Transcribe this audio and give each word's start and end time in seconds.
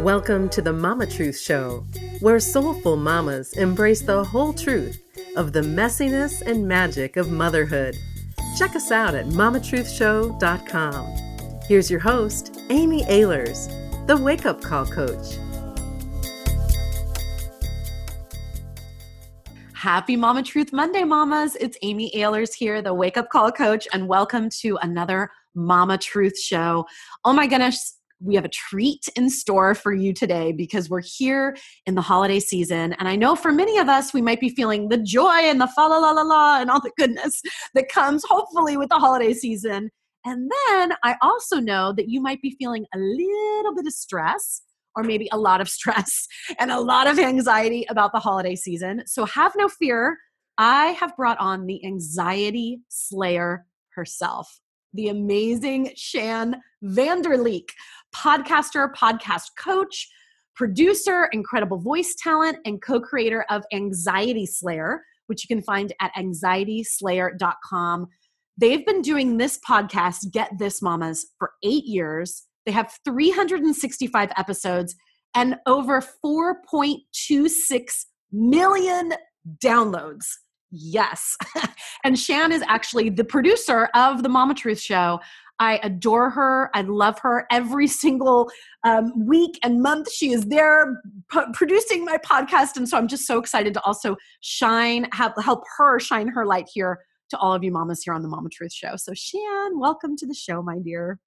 Welcome 0.00 0.48
to 0.50 0.62
the 0.62 0.72
Mama 0.72 1.06
Truth 1.06 1.38
Show, 1.38 1.84
where 2.20 2.40
soulful 2.40 2.96
mamas 2.96 3.52
embrace 3.52 4.00
the 4.00 4.24
whole 4.24 4.54
truth 4.54 4.98
of 5.36 5.52
the 5.52 5.60
messiness 5.60 6.40
and 6.40 6.66
magic 6.66 7.18
of 7.18 7.30
motherhood. 7.30 7.98
Check 8.56 8.74
us 8.74 8.90
out 8.90 9.14
at 9.14 9.26
mamatruthshow.com. 9.26 11.60
Here's 11.68 11.90
your 11.90 12.00
host, 12.00 12.58
Amy 12.70 13.04
Ahlers, 13.04 13.68
the 14.06 14.16
Wake 14.16 14.46
Up 14.46 14.62
Call 14.62 14.86
Coach. 14.86 15.36
Happy 19.74 20.16
Mama 20.16 20.42
Truth 20.42 20.72
Monday, 20.72 21.04
mamas. 21.04 21.56
It's 21.56 21.76
Amy 21.82 22.10
Ahlers 22.16 22.54
here, 22.54 22.80
the 22.80 22.94
Wake 22.94 23.18
Up 23.18 23.28
Call 23.28 23.52
Coach, 23.52 23.86
and 23.92 24.08
welcome 24.08 24.48
to 24.60 24.78
another 24.80 25.30
Mama 25.54 25.98
Truth 25.98 26.40
Show. 26.40 26.86
Oh 27.26 27.34
my 27.34 27.46
goodness, 27.46 27.99
we 28.20 28.34
have 28.34 28.44
a 28.44 28.50
treat 28.50 29.08
in 29.16 29.30
store 29.30 29.74
for 29.74 29.92
you 29.92 30.12
today 30.12 30.52
because 30.52 30.90
we're 30.90 31.02
here 31.02 31.56
in 31.86 31.94
the 31.94 32.02
holiday 32.02 32.38
season. 32.38 32.92
And 32.94 33.08
I 33.08 33.16
know 33.16 33.34
for 33.34 33.50
many 33.50 33.78
of 33.78 33.88
us, 33.88 34.12
we 34.12 34.20
might 34.20 34.40
be 34.40 34.50
feeling 34.50 34.88
the 34.88 34.98
joy 34.98 35.26
and 35.28 35.60
the 35.60 35.66
fa 35.66 35.80
la 35.80 35.98
la 35.98 36.10
la 36.10 36.22
la 36.22 36.60
and 36.60 36.70
all 36.70 36.80
the 36.80 36.92
goodness 36.96 37.40
that 37.74 37.88
comes 37.88 38.24
hopefully 38.24 38.76
with 38.76 38.90
the 38.90 38.98
holiday 38.98 39.32
season. 39.32 39.90
And 40.24 40.50
then 40.68 40.92
I 41.02 41.16
also 41.22 41.60
know 41.60 41.94
that 41.94 42.08
you 42.08 42.20
might 42.20 42.42
be 42.42 42.56
feeling 42.58 42.84
a 42.94 42.98
little 42.98 43.74
bit 43.74 43.86
of 43.86 43.92
stress 43.92 44.62
or 44.96 45.02
maybe 45.02 45.28
a 45.32 45.38
lot 45.38 45.60
of 45.60 45.68
stress 45.68 46.26
and 46.58 46.70
a 46.70 46.80
lot 46.80 47.06
of 47.06 47.18
anxiety 47.18 47.86
about 47.88 48.12
the 48.12 48.20
holiday 48.20 48.54
season. 48.54 49.02
So 49.06 49.24
have 49.24 49.52
no 49.56 49.68
fear. 49.68 50.18
I 50.58 50.88
have 50.88 51.16
brought 51.16 51.38
on 51.38 51.66
the 51.66 51.84
anxiety 51.86 52.80
slayer 52.88 53.64
herself, 53.94 54.60
the 54.92 55.08
amazing 55.08 55.92
Shan 55.96 56.60
Vanderleek 56.84 57.70
podcaster, 58.14 58.92
podcast 58.94 59.50
coach, 59.58 60.08
producer, 60.54 61.28
incredible 61.32 61.78
voice 61.78 62.14
talent, 62.22 62.58
and 62.64 62.82
co 62.82 63.00
creator 63.00 63.44
of 63.50 63.64
Anxiety 63.72 64.46
Slayer, 64.46 65.02
which 65.26 65.44
you 65.44 65.54
can 65.54 65.62
find 65.62 65.92
at 66.00 66.12
anxietyslayer.com. 66.16 68.06
They've 68.58 68.84
been 68.84 69.00
doing 69.00 69.38
this 69.38 69.58
podcast, 69.66 70.30
Get 70.32 70.50
This 70.58 70.82
Mamas, 70.82 71.26
for 71.38 71.52
eight 71.62 71.84
years. 71.86 72.44
They 72.66 72.72
have 72.72 72.92
365 73.04 74.30
episodes 74.36 74.94
and 75.34 75.56
over 75.66 76.02
4.26 76.24 78.04
million 78.32 79.12
downloads. 79.64 80.26
Yes. 80.70 81.36
and 82.04 82.18
Shan 82.18 82.52
is 82.52 82.62
actually 82.68 83.10
the 83.10 83.24
producer 83.24 83.88
of 83.94 84.22
the 84.22 84.28
Mama 84.28 84.54
Truth 84.54 84.80
Show. 84.80 85.20
I 85.60 85.78
adore 85.82 86.30
her. 86.30 86.70
I 86.74 86.80
love 86.80 87.18
her 87.20 87.46
every 87.50 87.86
single 87.86 88.50
um, 88.82 89.12
week 89.26 89.58
and 89.62 89.82
month. 89.82 90.10
She 90.10 90.32
is 90.32 90.46
there 90.46 91.00
p- 91.30 91.40
producing 91.52 92.04
my 92.04 92.16
podcast. 92.16 92.76
And 92.76 92.88
so 92.88 92.96
I'm 92.96 93.06
just 93.06 93.26
so 93.26 93.38
excited 93.38 93.74
to 93.74 93.82
also 93.84 94.16
shine, 94.40 95.06
have, 95.12 95.34
help 95.38 95.64
her 95.76 96.00
shine 96.00 96.28
her 96.28 96.46
light 96.46 96.68
here 96.72 97.00
to 97.28 97.38
all 97.38 97.52
of 97.52 97.62
you 97.62 97.70
mamas 97.70 98.02
here 98.02 98.14
on 98.14 98.22
the 98.22 98.28
Mama 98.28 98.48
Truth 98.48 98.72
Show. 98.72 98.96
So, 98.96 99.12
Shann, 99.14 99.78
welcome 99.78 100.16
to 100.16 100.26
the 100.26 100.34
show, 100.34 100.62
my 100.62 100.78
dear. 100.78 101.20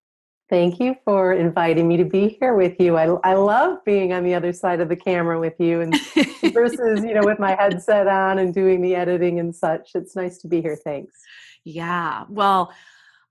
Thank 0.49 0.79
you 0.79 0.95
for 1.05 1.33
inviting 1.33 1.87
me 1.87 1.95
to 1.97 2.03
be 2.03 2.37
here 2.39 2.55
with 2.55 2.79
you. 2.79 2.97
I, 2.97 3.05
I 3.23 3.35
love 3.35 3.83
being 3.85 4.13
on 4.13 4.23
the 4.23 4.33
other 4.33 4.51
side 4.51 4.81
of 4.81 4.89
the 4.89 4.95
camera 4.95 5.39
with 5.39 5.59
you 5.59 5.81
and 5.81 5.95
versus, 6.53 7.03
you 7.03 7.13
know, 7.13 7.23
with 7.23 7.39
my 7.39 7.55
headset 7.55 8.07
on 8.07 8.39
and 8.39 8.53
doing 8.53 8.81
the 8.81 8.95
editing 8.95 9.39
and 9.39 9.55
such. 9.55 9.91
It's 9.95 10.15
nice 10.15 10.39
to 10.39 10.47
be 10.47 10.61
here. 10.61 10.75
Thanks. 10.75 11.19
Yeah. 11.63 12.25
Well, 12.29 12.73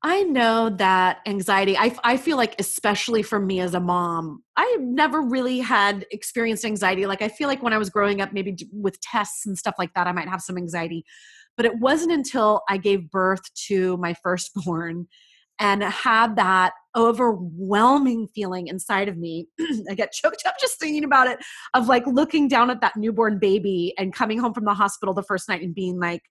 I 0.04 0.24
know 0.24 0.68
that 0.68 1.20
anxiety, 1.26 1.76
I, 1.78 1.96
I 2.02 2.16
feel 2.16 2.36
like, 2.36 2.56
especially 2.58 3.22
for 3.22 3.38
me 3.38 3.60
as 3.60 3.74
a 3.74 3.80
mom, 3.80 4.42
I 4.56 4.76
never 4.80 5.22
really 5.22 5.60
had 5.60 6.06
experienced 6.10 6.64
anxiety. 6.64 7.06
Like, 7.06 7.22
I 7.22 7.28
feel 7.28 7.46
like 7.46 7.62
when 7.62 7.72
I 7.72 7.78
was 7.78 7.88
growing 7.88 8.20
up, 8.20 8.32
maybe 8.32 8.56
with 8.72 9.00
tests 9.00 9.46
and 9.46 9.56
stuff 9.56 9.76
like 9.78 9.94
that, 9.94 10.08
I 10.08 10.12
might 10.12 10.28
have 10.28 10.40
some 10.40 10.58
anxiety. 10.58 11.04
But 11.56 11.66
it 11.66 11.78
wasn't 11.78 12.12
until 12.12 12.62
I 12.68 12.78
gave 12.78 13.10
birth 13.10 13.42
to 13.68 13.96
my 13.98 14.14
firstborn 14.22 15.06
and 15.60 15.84
had 15.84 16.34
that 16.34 16.72
overwhelming 16.96 18.26
feeling 18.34 18.66
inside 18.66 19.08
of 19.08 19.16
me. 19.16 19.46
I 19.88 19.94
get 19.94 20.10
choked 20.10 20.42
up 20.46 20.56
just 20.60 20.80
thinking 20.80 21.04
about 21.04 21.28
it 21.28 21.38
of 21.74 21.86
like 21.86 22.04
looking 22.08 22.48
down 22.48 22.70
at 22.70 22.80
that 22.80 22.96
newborn 22.96 23.38
baby 23.38 23.94
and 23.96 24.12
coming 24.12 24.38
home 24.38 24.52
from 24.52 24.64
the 24.64 24.74
hospital 24.74 25.14
the 25.14 25.22
first 25.22 25.48
night 25.48 25.62
and 25.62 25.74
being 25.74 26.00
like, 26.00 26.22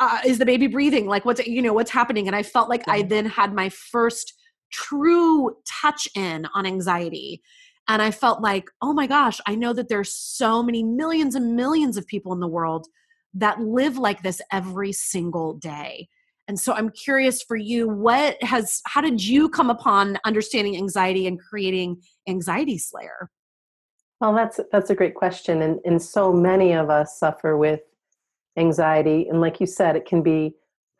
uh, 0.00 0.20
is 0.24 0.38
the 0.38 0.46
baby 0.46 0.66
breathing? 0.66 1.06
Like 1.06 1.24
what's 1.24 1.44
you 1.46 1.62
know 1.62 1.72
what's 1.72 1.90
happening? 1.90 2.26
And 2.26 2.36
I 2.36 2.42
felt 2.42 2.68
like 2.68 2.86
I 2.88 3.02
then 3.02 3.26
had 3.26 3.54
my 3.54 3.68
first 3.68 4.34
true 4.72 5.56
touch 5.66 6.08
in 6.16 6.46
on 6.54 6.66
anxiety. 6.66 7.42
And 7.88 8.00
I 8.00 8.10
felt 8.10 8.40
like, 8.40 8.70
oh 8.80 8.92
my 8.92 9.06
gosh, 9.06 9.40
I 9.46 9.54
know 9.54 9.72
that 9.72 9.88
there's 9.88 10.14
so 10.16 10.62
many 10.62 10.82
millions 10.82 11.34
and 11.34 11.56
millions 11.56 11.96
of 11.96 12.06
people 12.06 12.32
in 12.32 12.40
the 12.40 12.48
world 12.48 12.86
that 13.34 13.60
live 13.60 13.98
like 13.98 14.22
this 14.22 14.40
every 14.52 14.92
single 14.92 15.54
day. 15.54 16.08
And 16.48 16.58
so 16.58 16.72
I'm 16.72 16.90
curious 16.90 17.42
for 17.42 17.56
you, 17.56 17.88
what 17.88 18.42
has 18.42 18.82
how 18.86 19.00
did 19.00 19.24
you 19.24 19.48
come 19.48 19.70
upon 19.70 20.18
understanding 20.24 20.76
anxiety 20.76 21.26
and 21.26 21.40
creating 21.40 22.02
Anxiety 22.28 22.78
Slayer? 22.78 23.30
Well, 24.20 24.34
that's 24.34 24.60
that's 24.70 24.90
a 24.90 24.94
great 24.94 25.14
question. 25.14 25.62
And 25.62 25.80
and 25.84 26.00
so 26.02 26.32
many 26.32 26.72
of 26.72 26.90
us 26.90 27.18
suffer 27.18 27.56
with 27.56 27.80
anxiety. 28.56 29.26
And 29.28 29.40
like 29.40 29.60
you 29.60 29.66
said, 29.66 29.96
it 29.96 30.06
can 30.06 30.22
be 30.22 30.54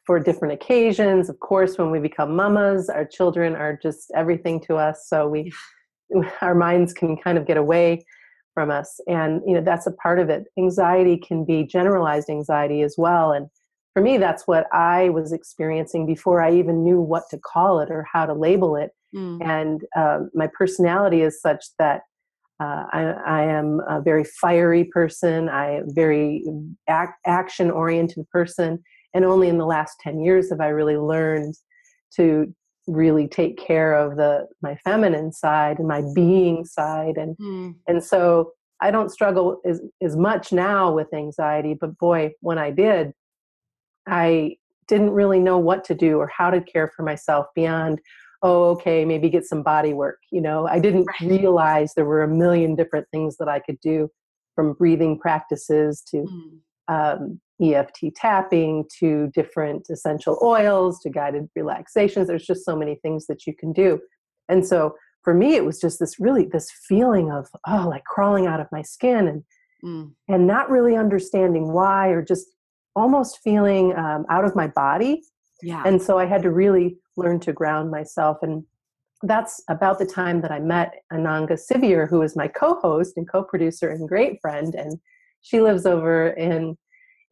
for 0.07 0.19
different 0.19 0.55
occasions. 0.55 1.29
Of 1.29 1.39
course, 1.41 1.79
when 1.79 1.91
we 1.91 2.01
become 2.01 2.35
mamas, 2.35 2.89
our 2.89 3.05
children 3.05 3.55
are 3.55 3.79
just 3.81 4.11
everything 4.15 4.61
to 4.63 4.77
us. 4.77 5.07
So 5.09 5.29
we, 5.29 5.53
our 6.41 6.55
minds 6.55 6.93
can 6.93 7.17
kind 7.17 7.39
of 7.39 7.47
get 7.47 7.57
away 7.57 8.05
from 8.55 8.71
us. 8.71 9.01
And, 9.07 9.41
you 9.47 9.55
know, 9.55 9.63
that's 9.63 9.87
a 9.87 9.93
part 9.93 10.19
of 10.19 10.29
it. 10.29 10.45
Anxiety 10.59 11.17
can 11.17 11.45
be 11.45 11.65
generalized 11.65 12.29
anxiety 12.29 12.83
as 12.83 12.97
well. 12.99 13.33
And 13.33 13.49
for 13.95 14.03
me, 14.03 14.19
that's 14.19 14.47
what 14.47 14.67
I 14.73 15.11
was 15.11 15.33
experiencing 15.33 16.07
before 16.07 16.43
I 16.43 16.53
even 16.55 16.83
knew 16.83 17.01
what 17.01 17.25
to 17.31 17.39
call 17.39 17.81
it 17.81 17.91
or 17.91 18.07
how 18.11 18.27
to 18.27 18.35
label 18.35 18.77
it. 18.77 18.91
Mm. 19.15 19.45
And 19.45 19.83
um, 19.97 20.31
my 20.35 20.49
personality 20.49 21.23
is 21.23 21.41
such 21.41 21.65
that 21.79 22.03
uh, 22.63 22.85
I, 22.93 23.03
I, 23.27 23.43
am 23.43 23.81
a 23.89 24.01
very 24.01 24.25
fiery 24.25 24.85
person. 24.85 25.49
I 25.49 25.79
am 25.79 25.95
very 25.95 26.45
ac- 26.89 27.13
action 27.27 27.71
oriented 27.71 28.29
person. 28.31 28.83
And 29.15 29.25
only 29.25 29.49
in 29.49 29.59
the 29.59 29.67
last 29.67 29.97
10 30.01 30.21
years 30.21 30.51
have 30.51 30.61
I 30.61 30.69
really 30.69 30.97
learned 30.97 31.55
to 32.17 32.55
really 32.87 33.27
take 33.27 33.57
care 33.59 33.95
of 33.95 34.17
the 34.17 34.47
my 34.61 34.77
feminine 34.85 35.33
side 35.33 35.79
and 35.79 35.87
my 35.87 36.03
being 36.15 36.65
side 36.65 37.17
and 37.17 37.37
mm. 37.39 37.73
and 37.87 38.03
so 38.03 38.53
I 38.81 38.91
don't 38.91 39.09
struggle 39.09 39.61
as, 39.65 39.81
as 40.03 40.17
much 40.17 40.53
now 40.53 40.93
with 40.93 41.15
anxiety 41.15 41.77
but 41.81 41.97
boy 41.99 42.33
when 42.41 42.59
I 42.59 42.73
did 42.73 43.13
I 44.09 44.57
didn't 44.89 45.11
really 45.11 45.39
know 45.39 45.59
what 45.59 45.85
to 45.85 45.95
do 45.95 46.19
or 46.19 46.27
how 46.27 46.51
to 46.51 46.61
care 46.61 46.91
for 46.97 47.05
myself 47.05 47.47
beyond 47.55 48.01
oh, 48.43 48.71
okay, 48.71 49.05
maybe 49.05 49.29
get 49.29 49.45
some 49.45 49.63
body 49.63 49.93
work. 49.93 50.19
You 50.31 50.41
know, 50.41 50.67
I 50.67 50.79
didn't 50.79 51.05
right. 51.05 51.31
realize 51.31 51.95
there 51.95 52.05
were 52.05 52.23
a 52.23 52.29
million 52.29 52.75
different 52.75 53.07
things 53.13 53.37
that 53.39 53.49
I 53.49 53.61
could 53.61 53.79
do 53.81 54.09
from 54.55 54.75
breathing 54.75 55.19
practices 55.19 56.03
to 56.09 56.17
mm. 56.19 56.59
um, 56.89 57.41
EFT 57.63 58.15
tapping 58.17 58.85
to 58.99 59.31
different 59.35 59.87
essential 59.91 60.39
oils 60.43 60.99
to 61.01 61.11
guided 61.11 61.49
relaxations. 61.55 62.27
There's 62.27 62.47
just 62.47 62.65
so 62.65 62.77
many 62.77 62.97
things 62.97 63.27
that 63.27 63.47
you 63.47 63.55
can 63.55 63.73
do. 63.73 64.01
And 64.49 64.67
so 64.67 64.97
for 65.23 65.35
me, 65.35 65.55
it 65.55 65.65
was 65.65 65.81
just 65.81 66.01
this 66.01 66.19
really 66.19 66.47
this 66.47 66.71
feeling 66.89 67.31
of, 67.31 67.49
oh, 67.69 67.87
like 67.89 68.05
crawling 68.05 68.47
out 68.47 68.61
of 68.61 68.67
my 68.73 68.83
skin 68.83 69.29
and 69.29 69.45
mm. 69.85 70.11
and 70.29 70.47
not 70.47 70.71
really 70.71 70.97
understanding 70.97 71.73
why 71.73 72.09
or 72.09 72.23
just 72.23 72.47
almost 72.97 73.39
feeling 73.43 73.97
um, 73.97 74.27
out 74.29 74.45
of 74.45 74.57
my 74.57 74.67
body. 74.67 75.23
Yeah. 75.63 75.83
And 75.87 76.03
so 76.03 76.19
I 76.19 76.27
had 76.27 76.43
to 76.43 76.51
really 76.51 76.99
learn 77.17 77.41
to 77.41 77.53
ground 77.53 77.91
myself. 77.91 78.39
And 78.43 78.65
that's 79.23 79.63
about 79.69 79.99
the 79.99 80.07
time 80.07 80.41
that 80.41 80.51
I 80.51 80.59
met 80.59 80.95
Ananga 81.13 81.59
Sivyer, 81.59 82.09
who 82.09 82.23
is 82.23 82.37
my 82.37 82.49
co-host 82.49 83.15
and 83.17 83.29
co-producer 83.29 83.89
and 83.89 84.09
great 84.09 84.41
friend. 84.41 84.75
And 84.75 84.99
she 85.43 85.61
lives 85.61 85.87
over 85.87 86.29
in 86.29 86.77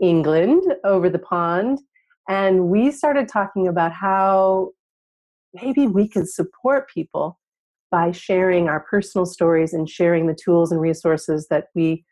England, 0.00 0.62
over 0.85 1.09
the 1.09 1.19
pond. 1.19 1.81
And 2.29 2.69
we 2.69 2.91
started 2.91 3.29
talking 3.29 3.67
about 3.67 3.93
how 3.93 4.71
maybe 5.55 5.87
we 5.87 6.09
could 6.09 6.29
support 6.29 6.88
people 6.88 7.38
by 7.91 8.12
sharing 8.12 8.69
our 8.69 8.81
personal 8.81 9.26
stories 9.26 9.73
and 9.73 9.91
sharing 9.91 10.26
the 10.26 10.35
tools 10.35 10.71
and 10.71 10.81
resources 10.81 11.49
that 11.49 11.67
we 11.75 12.05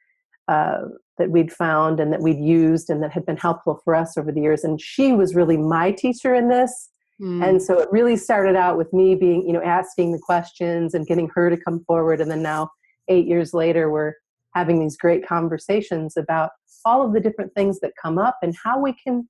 uh, 0.48 0.80
that 1.18 1.30
we'd 1.30 1.52
found 1.52 2.00
and 2.00 2.12
that 2.12 2.22
we'd 2.22 2.38
used 2.38 2.88
and 2.88 3.02
that 3.02 3.12
had 3.12 3.26
been 3.26 3.36
helpful 3.36 3.80
for 3.84 3.94
us 3.94 4.16
over 4.16 4.32
the 4.32 4.40
years. 4.40 4.64
And 4.64 4.80
she 4.80 5.12
was 5.12 5.34
really 5.34 5.56
my 5.56 5.92
teacher 5.92 6.34
in 6.34 6.48
this. 6.48 6.90
Mm. 7.20 7.46
And 7.46 7.62
so 7.62 7.78
it 7.78 7.88
really 7.90 8.16
started 8.16 8.56
out 8.56 8.76
with 8.76 8.92
me 8.92 9.14
being, 9.14 9.46
you 9.46 9.52
know, 9.52 9.62
asking 9.62 10.12
the 10.12 10.18
questions 10.18 10.94
and 10.94 11.06
getting 11.06 11.28
her 11.34 11.50
to 11.50 11.56
come 11.56 11.84
forward. 11.84 12.20
And 12.20 12.30
then 12.30 12.42
now, 12.42 12.70
eight 13.08 13.26
years 13.26 13.52
later, 13.52 13.90
we're 13.90 14.14
having 14.54 14.80
these 14.80 14.96
great 14.96 15.26
conversations 15.26 16.16
about 16.16 16.50
all 16.84 17.04
of 17.04 17.12
the 17.12 17.20
different 17.20 17.52
things 17.54 17.80
that 17.80 17.92
come 18.00 18.18
up 18.18 18.38
and 18.42 18.54
how 18.62 18.80
we 18.80 18.92
can 18.92 19.28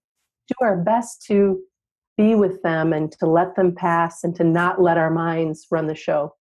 do 0.49 0.55
our 0.61 0.76
best 0.76 1.25
to 1.26 1.61
be 2.17 2.35
with 2.35 2.62
them 2.62 2.93
and 2.93 3.12
to 3.12 3.26
let 3.26 3.56
them 3.56 3.75
pass 3.75 4.25
and 4.25 4.34
to 4.37 4.44
not 4.44 4.81
let 4.82 4.99
our 4.99 5.11
minds 5.11 5.67
run 5.70 5.87
the 5.87 5.94
show. 5.94 6.34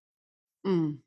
Mm. 0.65 0.97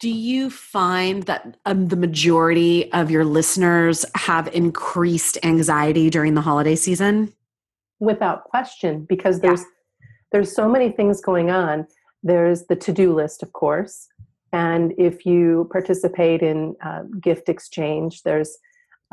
Do 0.00 0.08
you 0.08 0.50
find 0.50 1.22
that 1.24 1.56
um, 1.64 1.86
the 1.86 1.96
majority 1.96 2.90
of 2.92 3.10
your 3.10 3.24
listeners 3.24 4.04
have 4.16 4.48
increased 4.48 5.38
anxiety 5.44 6.10
during 6.10 6.34
the 6.34 6.40
holiday 6.40 6.74
season? 6.74 7.32
Without 8.02 8.44
question, 8.44 9.06
because 9.08 9.40
there's 9.40 9.60
yeah. 9.60 10.06
there's 10.32 10.54
so 10.54 10.68
many 10.68 10.90
things 10.90 11.20
going 11.20 11.50
on. 11.50 11.86
There's 12.22 12.66
the 12.66 12.76
to-do 12.76 13.14
list, 13.14 13.42
of 13.42 13.52
course, 13.52 14.08
and 14.52 14.92
if 14.98 15.24
you 15.24 15.68
participate 15.72 16.42
in 16.42 16.76
uh, 16.84 17.02
gift 17.20 17.48
exchange, 17.48 18.22
there's 18.22 18.58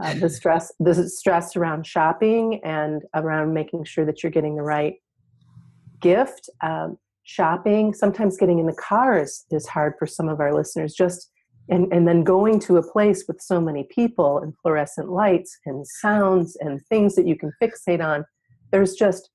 uh, 0.02 0.14
the 0.16 0.30
stress 0.38 0.72
the 0.80 1.08
stress 1.08 1.56
around 1.56 1.86
shopping 1.86 2.60
and 2.64 3.04
around 3.16 3.54
making 3.54 3.84
sure 3.86 4.06
that 4.06 4.24
you're 4.24 4.32
getting 4.32 4.56
the 4.56 4.64
right 4.64 4.96
gift. 6.00 6.50
Um, 6.62 6.98
shopping, 7.24 7.94
sometimes 7.94 8.38
getting 8.38 8.58
in 8.58 8.66
the 8.66 8.74
car 8.74 9.22
is, 9.22 9.46
is 9.52 9.68
hard 9.68 9.94
for 10.00 10.08
some 10.08 10.28
of 10.28 10.40
our 10.40 10.54
listeners. 10.54 10.96
Just 10.96 11.30
and, 11.70 11.92
and 11.94 12.08
then 12.08 12.24
going 12.24 12.60
to 12.62 12.78
a 12.78 12.92
place 12.92 13.26
with 13.28 13.40
so 13.40 13.62
many 13.62 13.84
people 13.84 14.40
and 14.40 14.54
fluorescent 14.62 15.10
lights 15.10 15.56
and 15.66 15.86
sounds 15.86 16.58
and 16.60 16.82
things 16.88 17.16
that 17.16 17.28
you 17.28 17.38
can 17.38 17.52
fixate 17.62 18.04
on. 18.04 18.26
There's 18.72 18.94
just, 18.94 19.30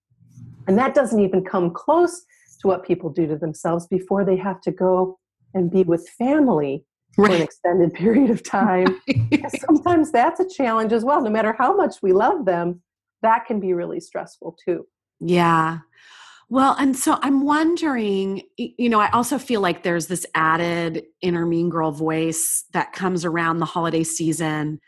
and 0.67 0.79
that 0.79 0.95
doesn't 0.95 1.21
even 1.21 1.45
come 1.45 1.73
close 1.73 2.25
to 2.61 2.69
what 2.69 2.85
people 2.85 3.11
do 3.11 3.27
to 3.27 3.37
themselves 3.37 3.87
before 3.87 4.25
they 4.25 4.37
have 4.37 4.61
to 4.63 4.71
go 4.71 5.19
and 5.55 5.71
be 5.71 5.83
with 5.83 6.09
family 6.19 6.85
for 7.15 7.27
an 7.27 7.43
extended 7.43 7.95
period 7.95 8.31
of 8.31 8.43
time. 8.43 9.01
Sometimes 9.67 10.11
that's 10.11 10.41
a 10.41 10.49
challenge 10.49 10.93
as 10.93 11.05
well. 11.05 11.23
No 11.23 11.31
matter 11.31 11.55
how 11.59 11.77
much 11.77 11.97
we 12.03 12.13
love 12.13 12.45
them, 12.45 12.83
that 13.23 13.47
can 13.47 13.61
be 13.61 13.73
really 13.73 14.01
stressful 14.01 14.57
too. 14.65 14.87
Yeah. 15.21 15.79
Well, 16.51 16.77
and 16.79 16.97
so 16.97 17.19
I'm 17.23 17.45
wondering, 17.45 18.43
you 18.57 18.89
know, 18.89 19.01
I 19.01 19.11
also 19.11 19.39
feel 19.39 19.61
like 19.61 19.83
there's 19.83 20.09
this 20.09 20.27
added 20.35 21.05
inner 21.23 21.47
mean 21.47 21.71
girl 21.71 21.91
voice 21.91 22.65
that 22.73 22.93
comes 22.93 23.25
around 23.25 23.59
the 23.59 23.67
holiday 23.67 24.05
season 24.05 24.81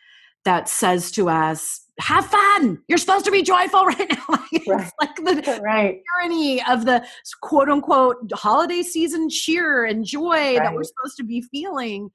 that 0.45 0.69
says 0.69 1.11
to 1.13 1.29
us, 1.29 1.81
have 2.01 2.27
fun. 2.27 2.83
You're 2.89 2.99
supposed 2.99 3.25
to 3.25 3.31
be 3.31 3.43
joyful 3.43 3.85
right 3.87 4.11
now. 4.11 4.27
right. 4.69 4.93
like 5.01 5.17
the 5.17 5.61
right. 5.65 6.01
irony 6.19 6.63
of 6.65 6.85
the 6.85 7.05
quote 7.43 7.69
unquote 7.69 8.31
holiday 8.35 8.83
season 8.83 9.29
cheer 9.31 9.85
and 9.85 10.05
joy 10.05 10.31
right. 10.31 10.59
that 10.59 10.75
we're 10.75 10.85
supposed 10.85 11.17
to 11.19 11.25
be 11.25 11.43
feeling. 11.43 12.11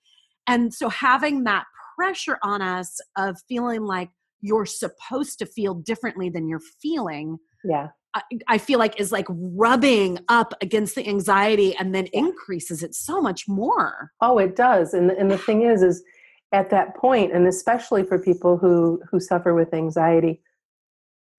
And 0.47 0.73
so 0.73 0.89
having 0.89 1.43
that 1.45 1.65
pressure 1.95 2.37
on 2.43 2.61
us 2.61 2.99
of 3.17 3.37
feeling 3.47 3.83
like 3.83 4.09
you're 4.41 4.65
supposed 4.65 5.39
to 5.39 5.45
feel 5.45 5.75
differently 5.75 6.29
than 6.29 6.47
you're 6.47 6.61
feeling. 6.81 7.37
Yeah. 7.63 7.89
I, 8.13 8.21
I 8.47 8.57
feel 8.57 8.79
like 8.79 8.99
is 8.99 9.11
like 9.11 9.27
rubbing 9.29 10.19
up 10.27 10.53
against 10.61 10.95
the 10.95 11.07
anxiety 11.07 11.75
and 11.77 11.95
then 11.95 12.07
increases 12.07 12.83
it 12.83 12.93
so 12.93 13.21
much 13.21 13.47
more. 13.47 14.11
Oh, 14.19 14.37
it 14.37 14.55
does. 14.55 14.93
And 14.93 15.11
and 15.11 15.31
the 15.31 15.37
thing 15.37 15.61
is 15.61 15.81
is 15.81 16.03
at 16.51 16.69
that 16.69 16.95
point 16.95 17.31
and 17.31 17.47
especially 17.47 18.03
for 18.03 18.19
people 18.19 18.57
who 18.57 19.01
who 19.09 19.19
suffer 19.19 19.53
with 19.53 19.73
anxiety, 19.73 20.41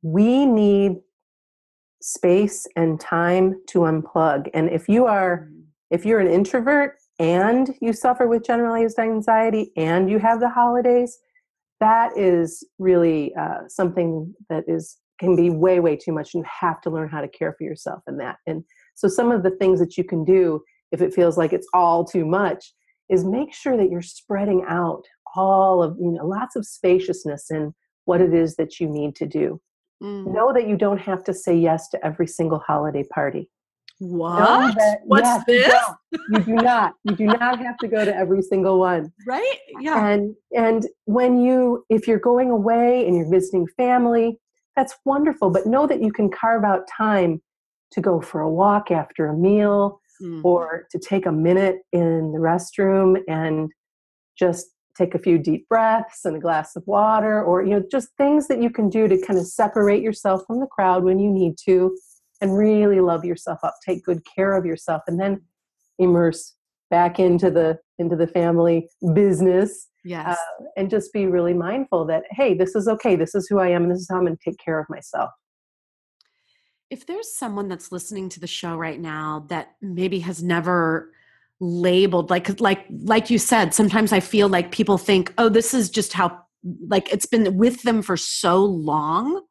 we 0.03 0.47
need 0.47 1.01
space 2.01 2.67
and 2.77 2.99
time 3.01 3.61
to 3.69 3.81
unplug. 3.81 4.49
And 4.55 4.69
if 4.71 4.89
you 4.89 5.07
are 5.07 5.49
mm-hmm. 5.49 5.61
if 5.91 6.05
you're 6.05 6.21
an 6.21 6.31
introvert 6.31 6.97
and 7.19 7.75
you 7.81 7.93
suffer 7.93 8.27
with 8.27 8.45
generalized 8.45 8.99
anxiety 8.99 9.73
and 9.77 10.11
you 10.11 10.19
have 10.19 10.41
the 10.41 10.49
holidays, 10.49 11.19
that 11.81 12.17
is 12.17 12.65
really 12.79 13.35
uh, 13.35 13.69
something 13.69 14.35
that 14.49 14.65
is 14.67 14.99
can 15.21 15.37
be 15.37 15.51
way 15.51 15.79
way 15.79 15.95
too 15.95 16.13
much 16.13 16.35
you 16.35 16.43
have 16.61 16.81
to 16.81 16.91
learn 16.91 17.09
how 17.09 17.21
to 17.21 17.29
care 17.29 17.55
for 17.57 17.63
yourself 17.63 18.03
in 18.09 18.17
that 18.17 18.37
and 18.47 18.65
so 18.97 19.07
some 19.07 19.31
of 19.31 19.45
the 19.45 19.51
things 19.51 19.79
that 19.79 19.97
you 19.97 20.03
can 20.03 20.25
do 20.25 20.61
if 20.91 21.01
it 21.01 21.15
feels 21.15 21.39
like 21.39 21.53
it's 21.53 21.69
all 21.73 22.05
too 22.05 22.25
much 22.25 22.73
is 23.13 23.25
make 23.25 23.53
sure 23.53 23.77
that 23.77 23.91
you're 23.91 24.03
spreading 24.03 24.65
out 24.67 25.05
all 25.37 25.83
of 25.83 25.97
you 26.01 26.11
know 26.11 26.27
lots 26.27 26.57
of 26.57 26.67
spaciousness 26.67 27.51
in 27.51 27.73
what 28.07 28.21
it 28.21 28.35
is 28.35 28.57
that 28.57 28.81
you 28.81 28.89
need 28.89 29.15
to 29.15 29.27
do 29.27 29.61
mm. 30.03 30.27
know 30.35 30.53
that 30.53 30.67
you 30.67 30.77
don't 30.77 30.99
have 30.99 31.23
to 31.23 31.33
say 31.33 31.57
yes 31.57 31.89
to 31.89 32.05
every 32.05 32.27
single 32.27 32.59
holiday 32.59 33.05
party 33.15 33.49
what? 33.99 34.75
That, 34.77 34.99
What's 35.05 35.29
yes, 35.29 35.45
this? 35.47 35.75
You, 36.11 36.19
you 36.33 36.39
do 36.41 36.55
not. 36.55 36.95
You 37.05 37.15
do 37.15 37.27
not 37.27 37.61
have 37.61 37.77
to 37.79 37.89
go 37.89 38.05
to 38.05 38.15
every 38.15 38.43
single 38.43 38.81
one. 38.81 39.13
Right? 39.27 39.59
Yeah. 39.81 40.09
And 40.09 40.35
and 40.57 40.89
when 41.05 41.39
you 41.39 41.85
if 41.89 42.09
you're 42.09 42.19
going 42.19 42.51
away 42.51 43.07
and 43.07 43.17
you're 43.17 43.31
visiting 43.31 43.67
family, 43.77 44.39
that's 44.75 44.97
wonderful. 45.05 45.51
But 45.51 45.67
know 45.67 45.87
that 45.87 46.03
you 46.03 46.11
can 46.11 46.31
carve 46.31 46.65
out 46.65 46.89
time 46.89 47.41
to 47.93 48.01
go 48.01 48.21
for 48.21 48.41
a 48.41 48.51
walk 48.51 48.91
after 48.91 49.29
a 49.29 49.37
meal 49.37 50.01
mm. 50.23 50.45
or 50.45 50.87
to 50.91 50.99
take 50.99 51.27
a 51.27 51.33
minute 51.33 51.79
in 51.93 52.33
the 52.33 52.39
restroom 52.39 53.21
and 53.29 53.71
just 54.39 54.67
take 54.97 55.15
a 55.15 55.19
few 55.19 55.39
deep 55.39 55.69
breaths 55.69 56.25
and 56.25 56.37
a 56.37 56.41
glass 56.41 56.77
of 56.77 56.83
water 56.87 57.43
or 57.43 57.63
you 57.63 57.71
know 57.71 57.83
just 57.91 58.09
things 58.19 58.49
that 58.49 58.61
you 58.61 58.71
can 58.71 58.89
do 58.89 59.09
to 59.09 59.21
kind 59.23 59.39
of 59.39 59.47
separate 59.47 60.03
yourself 60.03 60.43
from 60.47 60.61
the 60.61 60.67
crowd 60.67 61.05
when 61.05 61.19
you 61.19 61.31
need 61.31 61.55
to 61.65 61.97
and 62.41 62.57
really 62.57 63.01
love 63.01 63.25
yourself 63.25 63.59
up 63.63 63.75
take 63.85 64.05
good 64.05 64.21
care 64.25 64.57
of 64.57 64.67
yourself 64.67 65.03
and 65.07 65.21
then 65.21 65.41
immerse 65.99 66.55
back 66.91 67.19
into 67.19 67.51
the 67.51 67.79
into 67.99 68.17
the 68.17 68.27
family 68.27 68.89
business 69.15 69.89
yes 70.05 70.37
uh, 70.39 70.65
and 70.77 70.91
just 70.91 71.13
be 71.13 71.27
really 71.27 71.55
mindful 71.55 72.05
that 72.05 72.25
hey 72.31 72.53
this 72.53 72.75
is 72.75 72.87
okay 72.87 73.17
this 73.17 73.35
is 73.35 73.47
who 73.49 73.59
i 73.59 73.69
am 73.69 73.85
and 73.85 73.93
this 73.93 74.01
is 74.01 74.09
how 74.11 74.17
i'm 74.17 74.27
going 74.27 74.37
to 74.37 74.51
take 74.51 74.59
care 74.59 74.79
of 74.79 74.87
myself 74.91 75.31
if 76.93 77.07
there's 77.07 77.33
someone 77.33 77.69
that's 77.69 77.91
listening 77.91 78.29
to 78.29 78.39
the 78.39 78.47
show 78.47 78.77
right 78.77 79.01
now 79.01 79.47
that 79.49 79.77
maybe 79.81 80.19
has 80.21 80.43
never 80.43 81.11
labeled 81.59 82.29
like 82.29 82.61
like 82.61 82.85
like 83.05 83.31
you 83.31 83.39
said 83.39 83.73
sometimes 83.73 84.13
i 84.13 84.19
feel 84.19 84.49
like 84.49 84.73
people 84.73 84.99
think 84.99 85.33
oh 85.39 85.49
this 85.49 85.73
is 85.73 85.89
just 85.89 86.13
how 86.13 86.43
like 86.89 87.11
it's 87.13 87.25
been 87.25 87.57
with 87.57 87.83
them 87.83 88.03
for 88.03 88.17
so 88.17 88.65
long 88.65 89.43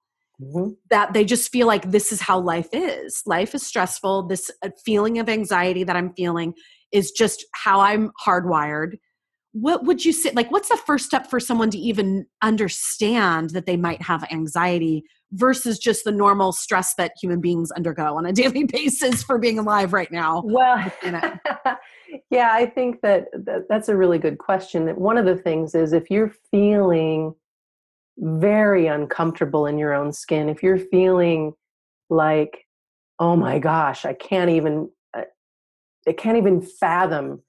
mm-hmm. 0.41 0.71
that 0.89 1.13
they 1.13 1.25
just 1.25 1.51
feel 1.51 1.67
like 1.67 1.91
this 1.91 2.11
is 2.11 2.21
how 2.21 2.39
life 2.39 2.69
is. 2.71 3.21
Life 3.25 3.53
is 3.53 3.65
stressful. 3.65 4.27
This 4.27 4.49
uh, 4.63 4.69
feeling 4.85 5.19
of 5.19 5.29
anxiety 5.29 5.83
that 5.83 5.95
i'm 5.95 6.13
feeling 6.13 6.53
is 6.91 7.11
just 7.11 7.45
how 7.53 7.79
i'm 7.79 8.11
hardwired. 8.25 8.97
What 9.53 9.85
would 9.85 10.05
you 10.05 10.13
say 10.13 10.31
like 10.33 10.51
what's 10.51 10.69
the 10.69 10.77
first 10.77 11.05
step 11.05 11.29
for 11.29 11.39
someone 11.39 11.69
to 11.71 11.77
even 11.77 12.25
understand 12.41 13.51
that 13.51 13.65
they 13.65 13.77
might 13.77 14.01
have 14.01 14.23
anxiety 14.31 15.03
versus 15.33 15.79
just 15.79 16.03
the 16.03 16.11
normal 16.11 16.51
stress 16.51 16.93
that 16.95 17.13
human 17.21 17.39
beings 17.39 17.71
undergo 17.71 18.17
on 18.17 18.25
a 18.25 18.33
daily 18.41 18.63
basis 18.63 19.23
for 19.23 19.37
being 19.37 19.59
alive 19.59 19.93
right 19.93 20.11
now 20.11 20.41
well 20.45 20.91
yeah 22.29 22.49
i 22.51 22.65
think 22.65 23.01
that, 23.01 23.25
that 23.33 23.65
that's 23.69 23.89
a 23.89 23.95
really 23.95 24.17
good 24.17 24.37
question 24.37 24.87
one 24.95 25.17
of 25.17 25.25
the 25.25 25.35
things 25.35 25.75
is 25.75 25.93
if 25.93 26.09
you're 26.09 26.33
feeling 26.49 27.33
very 28.17 28.87
uncomfortable 28.87 29.65
in 29.65 29.77
your 29.77 29.93
own 29.93 30.11
skin 30.11 30.49
if 30.49 30.61
you're 30.61 30.77
feeling 30.77 31.53
like 32.09 32.65
oh 33.19 33.35
my 33.35 33.57
gosh 33.57 34.05
i 34.05 34.13
can't 34.13 34.49
even 34.49 34.89
i 35.15 36.11
can't 36.11 36.37
even 36.37 36.61
fathom 36.61 37.41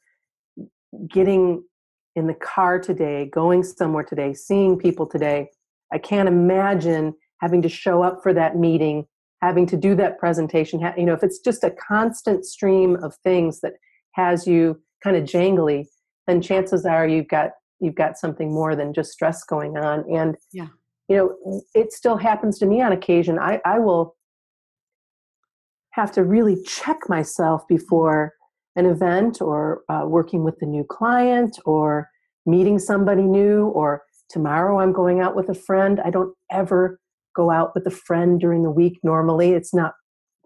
getting 1.08 1.62
in 2.14 2.26
the 2.26 2.34
car 2.34 2.78
today, 2.78 3.26
going 3.26 3.62
somewhere 3.62 4.04
today, 4.04 4.34
seeing 4.34 4.78
people 4.78 5.06
today. 5.06 5.48
I 5.92 5.98
can't 5.98 6.28
imagine 6.28 7.14
having 7.42 7.60
to 7.60 7.68
show 7.68 8.02
up 8.02 8.22
for 8.22 8.32
that 8.32 8.56
meeting, 8.56 9.04
having 9.42 9.66
to 9.66 9.76
do 9.76 9.94
that 9.96 10.18
presentation. 10.18 10.80
You 10.96 11.04
know, 11.04 11.12
if 11.12 11.24
it's 11.24 11.40
just 11.40 11.64
a 11.64 11.70
constant 11.70 12.46
stream 12.46 12.96
of 13.02 13.16
things 13.24 13.60
that 13.60 13.74
has 14.12 14.46
you 14.46 14.80
kind 15.02 15.16
of 15.16 15.24
jangly, 15.24 15.86
then 16.26 16.40
chances 16.40 16.86
are 16.86 17.06
you've 17.06 17.28
got 17.28 17.50
you've 17.80 17.96
got 17.96 18.16
something 18.16 18.54
more 18.54 18.76
than 18.76 18.94
just 18.94 19.10
stress 19.10 19.42
going 19.44 19.76
on. 19.76 20.04
And 20.10 20.36
yeah, 20.52 20.68
you 21.08 21.16
know, 21.16 21.62
it 21.74 21.92
still 21.92 22.16
happens 22.16 22.58
to 22.60 22.66
me 22.66 22.80
on 22.80 22.92
occasion. 22.92 23.38
I, 23.38 23.60
I 23.64 23.80
will 23.80 24.16
have 25.90 26.12
to 26.12 26.22
really 26.22 26.62
check 26.62 27.08
myself 27.08 27.66
before 27.68 28.32
an 28.76 28.86
event 28.86 29.42
or 29.42 29.82
uh, 29.88 30.04
working 30.06 30.44
with 30.44 30.56
a 30.62 30.64
new 30.64 30.84
client 30.84 31.58
or 31.66 32.08
meeting 32.46 32.78
somebody 32.78 33.22
new 33.22 33.66
or 33.66 34.02
tomorrow 34.30 34.78
I'm 34.80 34.92
going 34.92 35.20
out 35.20 35.36
with 35.36 35.50
a 35.50 35.54
friend. 35.54 36.00
I 36.02 36.10
don't 36.10 36.34
ever 36.50 36.98
go 37.34 37.50
out 37.50 37.74
with 37.74 37.86
a 37.86 37.90
friend 37.90 38.40
during 38.40 38.62
the 38.62 38.70
week 38.70 38.98
normally. 39.02 39.52
It's 39.52 39.74
not 39.74 39.94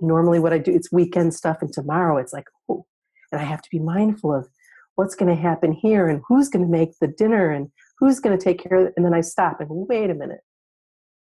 normally 0.01 0.39
what 0.39 0.53
I 0.53 0.59
do. 0.59 0.73
It's 0.73 0.93
weekend 0.93 1.35
stuff 1.35 1.59
and 1.61 1.73
tomorrow 1.73 2.19
it's 2.19 2.33
like, 2.33 2.47
oh, 2.69 2.87
and 3.33 3.41
I 3.41 3.45
have 3.45 3.63
to 3.63 3.71
be 3.71 3.79
mindful 3.79 4.35
of 4.35 4.49
what's 4.95 5.15
going 5.15 5.35
to 5.35 5.41
happen 5.41 5.73
here 5.73 6.09
and 6.09 6.23
who's 6.27 6.49
going 6.49 6.65
to 6.65 6.71
make 6.71 6.99
the 7.01 7.09
dinner 7.09 7.51
and 7.51 7.71
who's 7.99 8.21
going 8.21 8.37
to 8.37 8.43
take 8.43 8.63
care 8.63 8.79
of 8.79 8.87
it. 8.89 8.95
And 8.97 9.05
then 9.05 9.15
I 9.15 9.21
stop 9.21 9.61
and 9.61 9.69
wait 9.71 10.11
a 10.11 10.15
minute. 10.15 10.41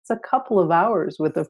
It's 0.01 0.09
a 0.09 0.17
couple 0.17 0.59
of 0.59 0.71
hours 0.71 1.17
with 1.19 1.37
a 1.37 1.47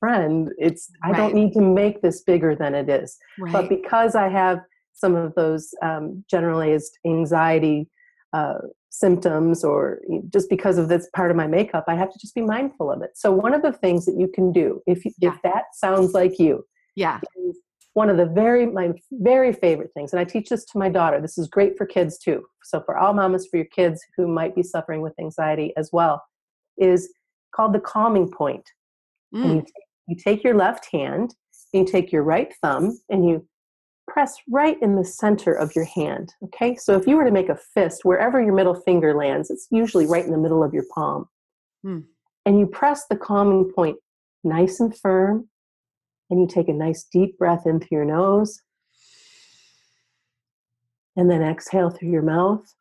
friend. 0.00 0.50
It's 0.58 0.90
right. 1.02 1.14
I 1.14 1.16
don't 1.16 1.34
need 1.34 1.52
to 1.54 1.60
make 1.60 2.02
this 2.02 2.22
bigger 2.22 2.54
than 2.54 2.74
it 2.74 2.88
is. 2.88 3.16
Right. 3.38 3.52
But 3.52 3.68
because 3.68 4.14
I 4.14 4.28
have 4.28 4.60
some 4.92 5.14
of 5.14 5.34
those 5.34 5.74
um, 5.82 6.24
generalized 6.30 6.98
anxiety 7.06 7.88
uh, 8.32 8.54
symptoms 8.98 9.62
or 9.62 10.00
just 10.28 10.48
because 10.48 10.78
of 10.78 10.88
this 10.88 11.08
part 11.14 11.30
of 11.30 11.36
my 11.36 11.46
makeup 11.46 11.84
i 11.88 11.94
have 11.94 12.10
to 12.10 12.18
just 12.18 12.34
be 12.34 12.40
mindful 12.40 12.90
of 12.90 13.02
it 13.02 13.10
so 13.14 13.30
one 13.30 13.52
of 13.52 13.62
the 13.62 13.72
things 13.72 14.06
that 14.06 14.16
you 14.18 14.28
can 14.28 14.52
do 14.52 14.80
if, 14.86 15.04
yeah. 15.18 15.32
if 15.32 15.42
that 15.42 15.64
sounds 15.74 16.12
like 16.12 16.38
you 16.38 16.64
yeah 16.94 17.20
is, 17.36 17.58
one 17.92 18.10
of 18.10 18.18
the 18.18 18.26
very 18.26 18.66
my 18.66 18.92
very 19.12 19.52
favorite 19.52 19.90
things 19.94 20.12
and 20.12 20.20
i 20.20 20.24
teach 20.24 20.48
this 20.48 20.64
to 20.64 20.78
my 20.78 20.88
daughter 20.88 21.20
this 21.20 21.38
is 21.38 21.48
great 21.48 21.76
for 21.76 21.86
kids 21.86 22.18
too 22.18 22.44
so 22.62 22.80
for 22.80 22.98
all 22.98 23.12
mamas 23.12 23.46
for 23.50 23.56
your 23.56 23.66
kids 23.66 24.02
who 24.16 24.26
might 24.26 24.54
be 24.54 24.62
suffering 24.62 25.00
with 25.00 25.14
anxiety 25.18 25.72
as 25.76 25.90
well 25.92 26.22
is 26.78 27.12
called 27.54 27.72
the 27.72 27.80
calming 27.80 28.30
point 28.30 28.68
mm. 29.34 29.44
and 29.44 29.54
you, 29.56 29.64
you 30.08 30.16
take 30.16 30.42
your 30.44 30.54
left 30.54 30.86
hand 30.92 31.34
and 31.72 31.86
you 31.86 31.92
take 31.92 32.12
your 32.12 32.22
right 32.22 32.54
thumb 32.62 32.98
and 33.08 33.26
you 33.28 33.46
press 34.16 34.36
right 34.50 34.80
in 34.80 34.96
the 34.96 35.04
center 35.04 35.52
of 35.52 35.74
your 35.76 35.84
hand 35.84 36.32
okay 36.42 36.74
so 36.74 36.96
if 36.96 37.06
you 37.06 37.16
were 37.16 37.24
to 37.24 37.30
make 37.30 37.50
a 37.50 37.58
fist 37.74 38.04
wherever 38.04 38.42
your 38.42 38.54
middle 38.54 38.74
finger 38.74 39.14
lands 39.14 39.50
it's 39.50 39.66
usually 39.70 40.06
right 40.06 40.24
in 40.24 40.30
the 40.30 40.38
middle 40.38 40.64
of 40.64 40.72
your 40.72 40.84
palm 40.94 41.26
mm. 41.84 42.02
and 42.46 42.58
you 42.58 42.66
press 42.66 43.04
the 43.10 43.16
calming 43.16 43.70
point 43.74 43.96
nice 44.42 44.80
and 44.80 44.96
firm 44.96 45.46
and 46.30 46.40
you 46.40 46.46
take 46.46 46.68
a 46.68 46.72
nice 46.72 47.04
deep 47.04 47.38
breath 47.38 47.66
in 47.66 47.80
through 47.80 47.98
your 47.98 48.04
nose. 48.04 48.60
And 51.16 51.30
then 51.30 51.42
exhale 51.42 51.90
through 51.90 52.10
your 52.10 52.22
mouth. 52.22 52.74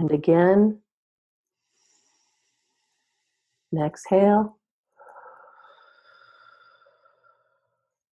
And 0.00 0.10
again. 0.10 0.80
And 3.72 3.84
exhale. 3.84 4.57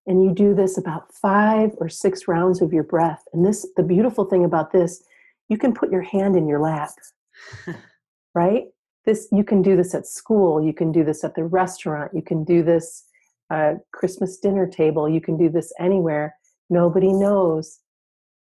And 0.06 0.22
you 0.24 0.32
do 0.32 0.54
this 0.54 0.78
about 0.78 1.12
five 1.12 1.72
or 1.78 1.88
six 1.88 2.28
rounds 2.28 2.62
of 2.62 2.72
your 2.72 2.84
breath. 2.84 3.24
And 3.32 3.44
this, 3.44 3.66
the 3.76 3.82
beautiful 3.82 4.24
thing 4.24 4.44
about 4.44 4.72
this, 4.72 5.02
you 5.48 5.58
can 5.58 5.74
put 5.74 5.90
your 5.90 6.02
hand 6.02 6.36
in 6.36 6.46
your 6.46 6.60
lap, 6.60 6.90
right? 8.34 8.66
this 9.06 9.28
you 9.32 9.44
can 9.44 9.62
do 9.62 9.76
this 9.76 9.94
at 9.94 10.06
school. 10.06 10.62
You 10.62 10.74
can 10.74 10.92
do 10.92 11.04
this 11.04 11.24
at 11.24 11.34
the 11.34 11.44
restaurant. 11.44 12.12
You 12.12 12.22
can 12.22 12.44
do 12.44 12.62
this 12.62 13.04
uh, 13.48 13.74
christmas 13.92 14.36
dinner 14.36 14.66
table. 14.66 15.08
You 15.08 15.20
can 15.20 15.38
do 15.38 15.48
this 15.48 15.72
anywhere. 15.78 16.34
Nobody 16.68 17.12
knows 17.12 17.78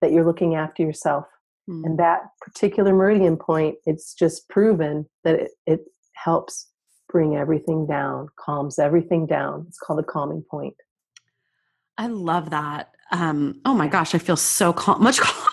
that 0.02 0.12
you're 0.12 0.26
looking 0.26 0.56
after 0.56 0.84
yourself. 0.84 1.26
Mm. 1.68 1.84
and 1.84 1.98
that 1.98 2.20
particular 2.42 2.94
meridian 2.94 3.38
point 3.38 3.78
it's 3.88 4.14
just 4.14 4.48
proven 4.50 5.10
that 5.24 5.34
it, 5.34 5.52
it 5.66 5.80
helps 6.14 6.68
bring 7.10 7.36
everything 7.36 7.88
down 7.88 8.28
calms 8.36 8.78
everything 8.78 9.26
down. 9.26 9.66
It's 9.68 9.80
called 9.80 10.00
a 10.00 10.04
calming 10.04 10.44
point 10.44 10.76
i 11.98 12.08
love 12.08 12.50
that. 12.52 12.92
Um, 13.12 13.62
oh 13.66 13.74
my 13.74 13.88
gosh 13.88 14.16
i 14.16 14.18
feel 14.18 14.38
so 14.38 14.74
calm 14.74 15.04
much 15.04 15.20
calmer. 15.22 15.50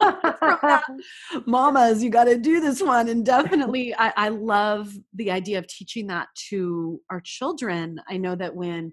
Mamas 1.46 2.02
you 2.02 2.10
got 2.10 2.24
to 2.24 2.38
do 2.38 2.60
this 2.60 2.82
one. 2.82 3.08
And 3.08 3.24
definitely 3.24 3.94
I, 3.94 4.12
I 4.16 4.28
love 4.28 4.92
the 5.14 5.30
idea 5.30 5.58
of 5.58 5.66
teaching 5.66 6.08
that 6.08 6.28
to 6.48 7.00
our 7.10 7.20
children. 7.20 8.00
I 8.08 8.16
know 8.16 8.34
that 8.34 8.54
when 8.54 8.92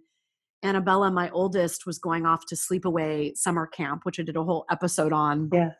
annabella 0.63 1.11
my 1.11 1.29
oldest 1.31 1.85
was 1.85 1.99
going 1.99 2.25
off 2.25 2.45
to 2.45 2.55
sleepaway 2.55 3.35
summer 3.35 3.67
camp 3.67 4.03
which 4.03 4.17
i 4.17 4.23
did 4.23 4.37
a 4.37 4.43
whole 4.43 4.65
episode 4.71 5.11
on. 5.13 5.49
Yeah. 5.51 5.71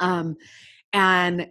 Um 0.00 0.36
and 0.92 1.48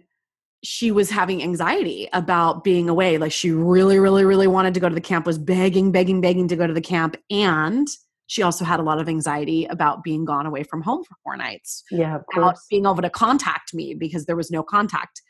she 0.64 0.90
was 0.90 1.10
having 1.10 1.42
anxiety 1.42 2.08
about 2.12 2.64
being 2.64 2.88
away. 2.88 3.18
Like 3.18 3.32
she 3.32 3.50
really 3.50 3.98
really 3.98 4.24
really 4.24 4.46
wanted 4.46 4.74
to 4.74 4.80
go 4.80 4.88
to 4.88 4.94
the 4.94 5.00
camp 5.00 5.26
was 5.26 5.38
begging 5.38 5.92
begging 5.92 6.20
begging 6.20 6.48
to 6.48 6.56
go 6.56 6.66
to 6.66 6.72
the 6.72 6.80
camp. 6.80 7.16
And 7.30 7.88
she 8.28 8.42
also 8.42 8.64
had 8.64 8.78
a 8.78 8.82
lot 8.82 9.00
of 9.00 9.08
anxiety 9.08 9.64
about 9.64 10.04
being 10.04 10.24
gone 10.26 10.44
away 10.44 10.62
from 10.62 10.82
home 10.82 11.02
for 11.02 11.16
four 11.24 11.36
nights. 11.36 11.82
Yeah, 11.90 12.16
of 12.16 12.24
course. 12.32 12.64
being 12.70 12.84
able 12.84 13.00
to 13.02 13.10
contact 13.10 13.72
me 13.72 13.94
because 13.94 14.26
there 14.26 14.36
was 14.36 14.50
no 14.50 14.62
contact. 14.62 15.22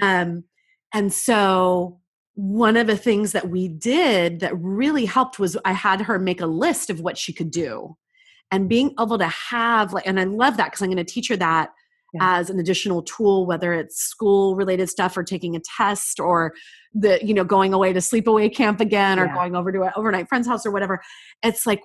Um, 0.00 0.44
and 0.94 1.12
so 1.12 2.00
one 2.34 2.76
of 2.76 2.86
the 2.86 2.96
things 2.96 3.32
that 3.32 3.50
we 3.50 3.66
did 3.66 4.38
that 4.38 4.56
really 4.56 5.04
helped 5.04 5.40
was 5.40 5.56
I 5.64 5.72
had 5.72 6.02
her 6.02 6.16
make 6.20 6.40
a 6.40 6.46
list 6.46 6.90
of 6.90 7.00
what 7.00 7.18
she 7.18 7.32
could 7.32 7.50
do. 7.50 7.96
And 8.52 8.68
being 8.68 8.94
able 9.00 9.18
to 9.18 9.26
have 9.26 9.92
like, 9.92 10.06
and 10.06 10.20
I 10.20 10.24
love 10.24 10.56
that 10.58 10.66
because 10.66 10.80
I'm 10.80 10.90
going 10.90 11.04
to 11.04 11.12
teach 11.12 11.28
her 11.28 11.36
that 11.36 11.70
yeah. 12.14 12.38
as 12.38 12.50
an 12.50 12.58
additional 12.58 13.02
tool 13.02 13.46
whether 13.46 13.72
it's 13.72 13.96
school 13.96 14.56
related 14.56 14.88
stuff 14.88 15.16
or 15.16 15.22
taking 15.22 15.56
a 15.56 15.60
test 15.76 16.20
or 16.20 16.54
the 16.94 17.18
you 17.24 17.34
know 17.34 17.44
going 17.44 17.72
away 17.72 17.92
to 17.92 18.00
sleepaway 18.00 18.52
camp 18.54 18.80
again 18.80 19.18
or 19.18 19.26
yeah. 19.26 19.34
going 19.34 19.54
over 19.54 19.70
to 19.72 19.82
an 19.82 19.92
overnight 19.96 20.28
friend's 20.28 20.48
house 20.48 20.64
or 20.64 20.70
whatever 20.70 21.00
it's 21.42 21.66
like 21.66 21.82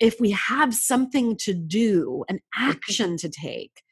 if 0.00 0.20
we 0.20 0.30
have 0.30 0.74
something 0.74 1.36
to 1.36 1.54
do 1.54 2.24
an 2.28 2.36
mm-hmm. 2.36 2.70
action 2.70 3.16
to 3.16 3.28
take 3.28 3.82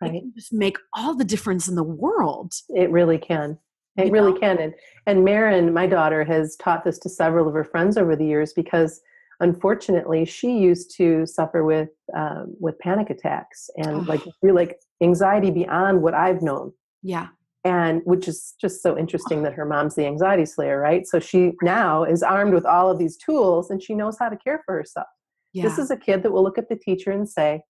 right. 0.00 0.14
it 0.14 0.20
can 0.20 0.32
just 0.34 0.52
make 0.52 0.76
all 0.94 1.14
the 1.14 1.24
difference 1.24 1.68
in 1.68 1.74
the 1.74 1.82
world 1.82 2.52
it 2.70 2.90
really 2.90 3.18
can 3.18 3.58
it 3.96 4.06
you 4.06 4.12
really 4.12 4.32
know? 4.32 4.40
can 4.40 4.58
and 4.58 4.74
and 5.06 5.24
Marin 5.24 5.72
my 5.72 5.86
daughter 5.86 6.24
has 6.24 6.56
taught 6.56 6.84
this 6.84 6.98
to 6.98 7.08
several 7.08 7.48
of 7.48 7.54
her 7.54 7.64
friends 7.64 7.96
over 7.96 8.14
the 8.14 8.26
years 8.26 8.52
because 8.52 9.00
unfortunately 9.40 10.24
she 10.24 10.58
used 10.58 10.94
to 10.96 11.26
suffer 11.26 11.64
with 11.64 11.90
um, 12.16 12.54
with 12.60 12.78
panic 12.78 13.10
attacks 13.10 13.68
and 13.76 13.96
oh. 13.96 14.04
like 14.06 14.22
really 14.42 14.66
like 14.66 14.78
anxiety 15.02 15.50
beyond 15.50 16.02
what 16.02 16.14
i've 16.14 16.42
known. 16.42 16.72
Yeah. 17.02 17.28
And 17.66 18.02
which 18.04 18.28
is 18.28 18.54
just 18.60 18.82
so 18.82 18.98
interesting 18.98 19.42
that 19.42 19.54
her 19.54 19.64
mom's 19.64 19.94
the 19.94 20.06
anxiety 20.06 20.44
slayer 20.44 20.78
right? 20.78 21.06
So 21.06 21.18
she 21.18 21.52
now 21.62 22.04
is 22.04 22.22
armed 22.22 22.52
with 22.52 22.66
all 22.66 22.90
of 22.90 22.98
these 22.98 23.16
tools 23.16 23.70
and 23.70 23.82
she 23.82 23.94
knows 23.94 24.16
how 24.18 24.28
to 24.28 24.36
care 24.36 24.62
for 24.66 24.74
herself. 24.74 25.06
Yeah. 25.52 25.62
this 25.62 25.78
is 25.78 25.90
a 25.90 25.96
kid 25.96 26.22
that 26.22 26.32
will 26.32 26.42
look 26.42 26.58
at 26.58 26.68
the 26.68 26.76
teacher 26.76 27.12
and 27.12 27.28
say 27.28 27.62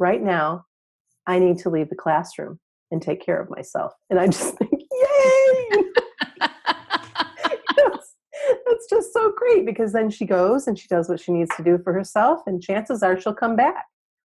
right 0.00 0.20
now 0.20 0.64
i 1.26 1.38
need 1.38 1.58
to 1.58 1.70
leave 1.70 1.88
the 1.88 1.94
classroom 1.94 2.58
and 2.90 3.00
take 3.00 3.24
care 3.24 3.40
of 3.40 3.48
myself. 3.48 3.92
And 4.10 4.18
i 4.18 4.26
just 4.26 4.56
think 4.56 4.72
yay 4.72 5.84
it's 8.66 8.88
just 8.88 9.07
so 9.18 9.32
great 9.36 9.66
because 9.66 9.92
then 9.92 10.10
she 10.10 10.24
goes 10.24 10.66
and 10.66 10.78
she 10.78 10.86
does 10.88 11.08
what 11.08 11.20
she 11.20 11.32
needs 11.32 11.50
to 11.56 11.64
do 11.64 11.78
for 11.82 11.92
herself 11.92 12.40
and 12.46 12.62
chances 12.62 13.02
are 13.02 13.20
she'll 13.20 13.34
come 13.34 13.56
back. 13.56 13.84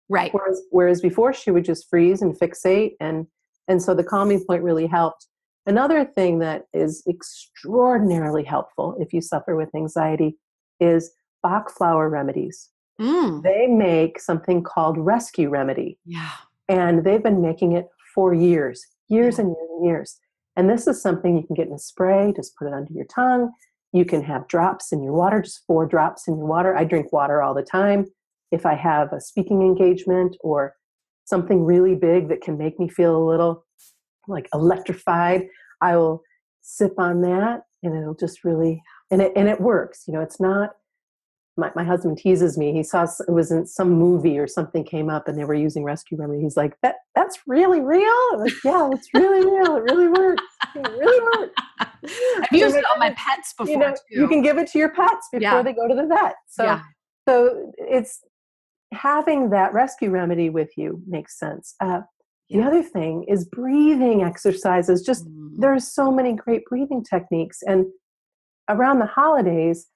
Right. 0.09 0.33
Whereas, 0.35 0.61
whereas 0.71 1.01
before 1.01 1.33
she 1.33 1.51
would 1.51 1.65
just 1.65 1.89
freeze 1.89 2.23
and 2.23 2.39
fixate 2.39 2.93
and 3.01 3.27
and 3.69 3.81
so 3.81 3.95
the 3.95 4.05
calming 4.05 4.45
point 4.45 4.65
really 4.65 4.89
helped. 4.89 5.29
Another 5.67 6.05
thing 6.05 6.41
that 6.41 6.65
is 6.73 7.03
extraordinarily 7.09 8.43
helpful 8.43 8.97
if 8.99 9.13
you 9.13 9.21
suffer 9.21 9.55
with 9.55 9.73
anxiety 9.75 10.37
is 10.81 11.13
bach 11.43 11.71
flower 11.71 12.09
remedies. 12.09 12.69
Mm. 13.01 13.43
they 13.43 13.67
make 13.67 14.21
something 14.21 14.63
called 14.63 14.99
rescue 14.99 15.49
remedy. 15.49 15.99
Yeah. 16.05 16.31
And 16.69 17.05
they've 17.05 17.23
been 17.23 17.41
making 17.41 17.73
it 17.73 17.87
for 18.15 18.35
years 18.35 18.85
years 19.09 19.39
yeah. 19.39 19.45
and 19.45 19.51
years 19.51 19.69
and 19.77 19.87
years. 19.87 20.21
And 20.57 20.69
this 20.69 20.87
is 20.87 21.01
something 21.01 21.37
you 21.37 21.47
can 21.47 21.55
get 21.55 21.69
in 21.69 21.73
a 21.73 21.79
spray 21.79 22.33
just 22.37 22.57
put 22.57 22.67
it 22.67 22.75
under 22.75 22.93
your 22.93 23.07
tongue 23.07 23.53
you 23.93 24.05
can 24.05 24.23
have 24.23 24.49
drops 24.49 24.93
in 24.93 25.03
your 25.03 25.13
water, 25.13 25.43
just 25.43 25.65
four 25.67 25.87
drops 25.87 26.27
in 26.27 26.37
your 26.37 26.47
water. 26.47 26.77
I 26.77 26.85
drink 26.85 27.13
water 27.13 27.43
all 27.43 27.55
the 27.55 27.63
time. 27.63 28.07
If 28.51 28.67
I 28.67 28.75
have 28.75 29.13
a 29.13 29.21
speaking 29.21 29.63
engagement 29.63 30.37
or 30.41 30.75
something 31.25 31.65
really 31.65 31.95
big 31.95 32.29
that 32.29 32.41
can 32.41 32.59
make 32.59 32.79
me 32.79 32.89
feel 32.89 33.17
a 33.17 33.29
little 33.29 33.65
like 34.29 34.49
electrified, 34.55 35.47
I 35.81 35.97
will 35.97 36.23
sip 36.63 36.95
on 36.99 37.23
that 37.23 37.63
and 37.83 37.97
it'll 37.97 38.15
just 38.15 38.45
really 38.45 38.83
and 39.11 39.21
it 39.21 39.33
and 39.37 39.49
it 39.49 39.61
works. 39.61 40.05
You 40.07 40.15
know, 40.15 40.21
it's 40.21 40.41
not 40.41 40.71
my, 41.57 41.71
my 41.77 41.85
husband 41.85 42.17
teases 42.17 42.57
me. 42.57 42.73
He 42.73 42.83
saw 42.83 43.05
it 43.05 43.31
was 43.31 43.51
in 43.51 43.67
some 43.67 43.91
movie 43.91 44.39
or 44.39 44.47
something 44.47 44.85
came 44.85 45.11
up 45.11 45.29
and 45.29 45.39
they 45.39 45.45
were 45.45 45.55
using 45.55 45.85
rescue 45.85 46.17
remedy. 46.17 46.41
He's 46.43 46.57
like, 46.57 46.77
that 46.83 46.97
that's 47.15 47.41
really 47.47 47.81
real. 47.81 48.39
Like, 48.39 48.53
yeah, 48.65 48.89
it's 48.93 49.09
really 49.15 49.45
real. 49.45 49.77
It 49.77 49.83
really 49.83 50.09
works. 50.09 50.43
It 50.75 50.89
really 50.89 51.21
works. 51.21 51.55
I've 51.81 52.59
used 52.59 52.77
it 52.77 52.85
on 52.93 52.99
my 52.99 53.11
pets 53.11 53.55
before 53.57 53.73
you 53.73 53.79
know, 53.79 53.91
too. 53.91 54.21
You 54.21 54.29
can 54.29 54.43
give 54.43 54.59
it 54.59 54.69
to 54.69 54.79
your 54.79 54.91
pets 54.91 55.29
before 55.31 55.43
yeah. 55.43 55.63
they 55.63 55.73
go 55.73 55.87
to 55.87 55.95
the 55.95 56.07
vet. 56.07 56.35
So 56.49 56.65
yeah. 56.65 56.83
so 57.29 57.73
it's 57.77 58.21
having 58.93 59.51
that 59.51 59.73
rescue 59.75 60.11
remedy 60.11 60.51
with 60.51 60.71
you 60.77 61.03
makes 61.07 61.39
sense. 61.39 61.75
Uh, 61.81 62.01
yeah. 62.49 62.61
The 62.61 62.67
other 62.67 62.83
thing 62.83 63.25
is 63.29 63.45
breathing 63.45 64.23
exercises. 64.23 65.03
Just 65.03 65.27
mm. 65.27 65.51
there's 65.59 65.87
so 65.87 66.11
many 66.11 66.33
great 66.33 66.65
breathing 66.65 67.05
techniques, 67.05 67.63
and 67.67 67.87
around 68.69 68.99
the 68.99 69.07
holidays, 69.07 69.87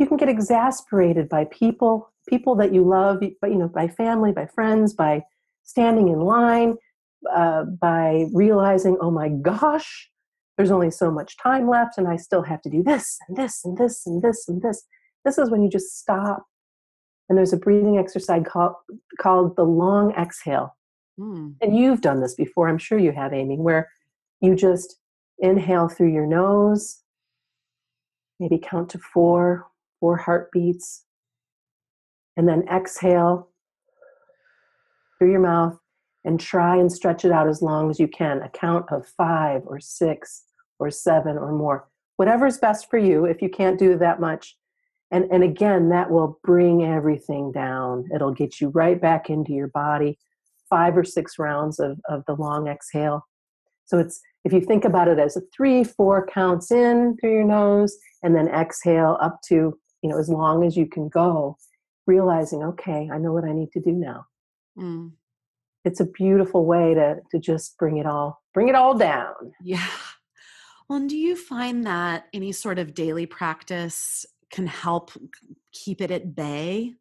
you 0.00 0.06
can 0.06 0.16
get 0.16 0.30
exasperated 0.30 1.28
by 1.28 1.44
people, 1.44 2.10
people 2.28 2.54
that 2.56 2.72
you 2.72 2.82
love, 2.82 3.22
but 3.40 3.50
you 3.50 3.58
know, 3.58 3.68
by 3.68 3.86
family, 3.86 4.32
by 4.32 4.46
friends, 4.46 4.94
by 4.94 5.22
standing 5.62 6.08
in 6.08 6.20
line, 6.20 6.76
uh, 7.32 7.64
by 7.64 8.26
realizing, 8.32 8.96
oh 9.00 9.10
my 9.10 9.28
gosh, 9.28 10.10
there's 10.56 10.70
only 10.70 10.90
so 10.90 11.10
much 11.10 11.36
time 11.36 11.68
left, 11.68 11.98
and 11.98 12.08
I 12.08 12.16
still 12.16 12.42
have 12.42 12.62
to 12.62 12.70
do 12.70 12.82
this 12.82 13.18
and 13.28 13.36
this 13.36 13.60
and 13.64 13.76
this 13.76 14.06
and 14.06 14.22
this 14.22 14.48
and 14.48 14.62
this. 14.62 14.84
This 15.24 15.36
is 15.38 15.50
when 15.50 15.62
you 15.62 15.68
just 15.68 15.98
stop. 15.98 16.46
And 17.28 17.38
there's 17.38 17.52
a 17.52 17.58
breathing 17.58 17.98
exercise 17.98 18.42
called, 18.46 18.74
called 19.20 19.54
the 19.56 19.64
long 19.64 20.12
exhale. 20.12 20.76
Mm. 21.18 21.54
And 21.60 21.76
you've 21.76 22.00
done 22.00 22.20
this 22.20 22.34
before, 22.34 22.68
I'm 22.68 22.78
sure 22.78 22.98
you 22.98 23.12
have, 23.12 23.32
Amy, 23.32 23.56
where 23.56 23.88
you 24.40 24.56
just 24.56 24.96
inhale 25.38 25.88
through 25.88 26.12
your 26.12 26.26
nose, 26.26 27.02
maybe 28.40 28.58
count 28.58 28.88
to 28.90 28.98
four, 28.98 29.66
four 30.00 30.16
heartbeats, 30.16 31.04
and 32.36 32.48
then 32.48 32.64
exhale 32.68 33.50
through 35.18 35.30
your 35.30 35.40
mouth 35.40 35.78
and 36.24 36.40
try 36.40 36.76
and 36.76 36.90
stretch 36.90 37.24
it 37.24 37.30
out 37.30 37.48
as 37.48 37.62
long 37.62 37.90
as 37.90 38.00
you 38.00 38.08
can. 38.08 38.42
A 38.42 38.48
count 38.48 38.86
of 38.90 39.06
five 39.06 39.62
or 39.66 39.78
six 39.78 40.44
or 40.78 40.90
seven 40.90 41.38
or 41.38 41.52
more. 41.52 41.88
Whatever's 42.16 42.58
best 42.58 42.90
for 42.90 42.98
you. 42.98 43.26
If 43.26 43.42
you 43.42 43.48
can't 43.48 43.78
do 43.78 43.96
that 43.98 44.20
much, 44.20 44.56
And, 45.12 45.24
and 45.32 45.42
again, 45.42 45.88
that 45.90 46.10
will 46.10 46.38
bring 46.44 46.84
everything 46.84 47.52
down. 47.52 48.04
It'll 48.14 48.32
get 48.32 48.60
you 48.60 48.68
right 48.68 49.00
back 49.00 49.28
into 49.28 49.52
your 49.52 49.68
body. 49.68 50.18
Five 50.68 50.96
or 50.96 51.04
six 51.04 51.38
rounds 51.38 51.80
of, 51.80 51.98
of 52.08 52.22
the 52.26 52.34
long 52.34 52.68
exhale. 52.68 53.26
So 53.86 53.98
it's 53.98 54.20
if 54.44 54.52
you 54.52 54.60
think 54.60 54.84
about 54.84 55.08
it 55.08 55.18
as 55.18 55.36
a 55.36 55.42
three, 55.54 55.82
four 55.82 56.26
counts 56.26 56.70
in 56.70 57.16
through 57.16 57.32
your 57.32 57.44
nose, 57.44 57.96
and 58.22 58.36
then 58.36 58.48
exhale 58.48 59.18
up 59.20 59.40
to 59.48 59.76
you 60.02 60.10
know 60.10 60.18
as 60.18 60.28
long 60.28 60.64
as 60.64 60.76
you 60.76 60.86
can 60.86 61.08
go, 61.08 61.56
realizing, 62.06 62.62
okay, 62.62 63.08
I 63.12 63.18
know 63.18 63.32
what 63.32 63.44
I 63.44 63.52
need 63.52 63.70
to 63.72 63.80
do 63.80 63.92
now. 63.92 64.26
Mm. 64.78 65.12
It's 65.84 66.00
a 66.00 66.06
beautiful 66.06 66.64
way 66.66 66.94
to 66.94 67.18
to 67.30 67.38
just 67.38 67.78
bring 67.78 67.98
it 67.98 68.06
all 68.06 68.42
bring 68.54 68.68
it 68.68 68.74
all 68.74 68.96
down. 68.96 69.52
Yeah. 69.62 69.86
Well, 70.88 70.98
and 70.98 71.08
do 71.08 71.16
you 71.16 71.36
find 71.36 71.86
that 71.86 72.26
any 72.32 72.50
sort 72.50 72.80
of 72.80 72.94
daily 72.94 73.24
practice 73.24 74.26
can 74.50 74.66
help 74.66 75.12
keep 75.72 76.00
it 76.00 76.10
at 76.10 76.34
bay? 76.34 76.94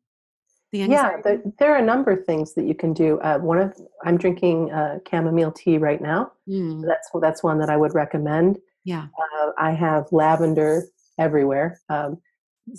The 0.72 0.80
yeah, 0.80 1.18
the, 1.24 1.42
there 1.58 1.74
are 1.74 1.80
a 1.80 1.86
number 1.86 2.12
of 2.12 2.24
things 2.26 2.54
that 2.54 2.66
you 2.66 2.76
can 2.76 2.94
do. 2.94 3.20
Uh, 3.22 3.40
one 3.40 3.58
of 3.58 3.76
I'm 4.06 4.18
drinking 4.18 4.72
uh, 4.72 5.00
chamomile 5.10 5.52
tea 5.52 5.80
right 5.80 6.00
now. 6.00 6.32
Mm. 6.48 6.86
That's 6.86 7.10
that's 7.20 7.42
one 7.42 7.58
that 7.58 7.72
I 7.72 7.78
would 7.78 7.96
recommend. 7.96 8.60
Yeah, 8.84 9.08
uh, 9.20 9.50
I 9.58 9.72
have 9.72 10.06
lavender 10.12 10.84
everywhere. 11.18 11.82
Um, 11.90 12.20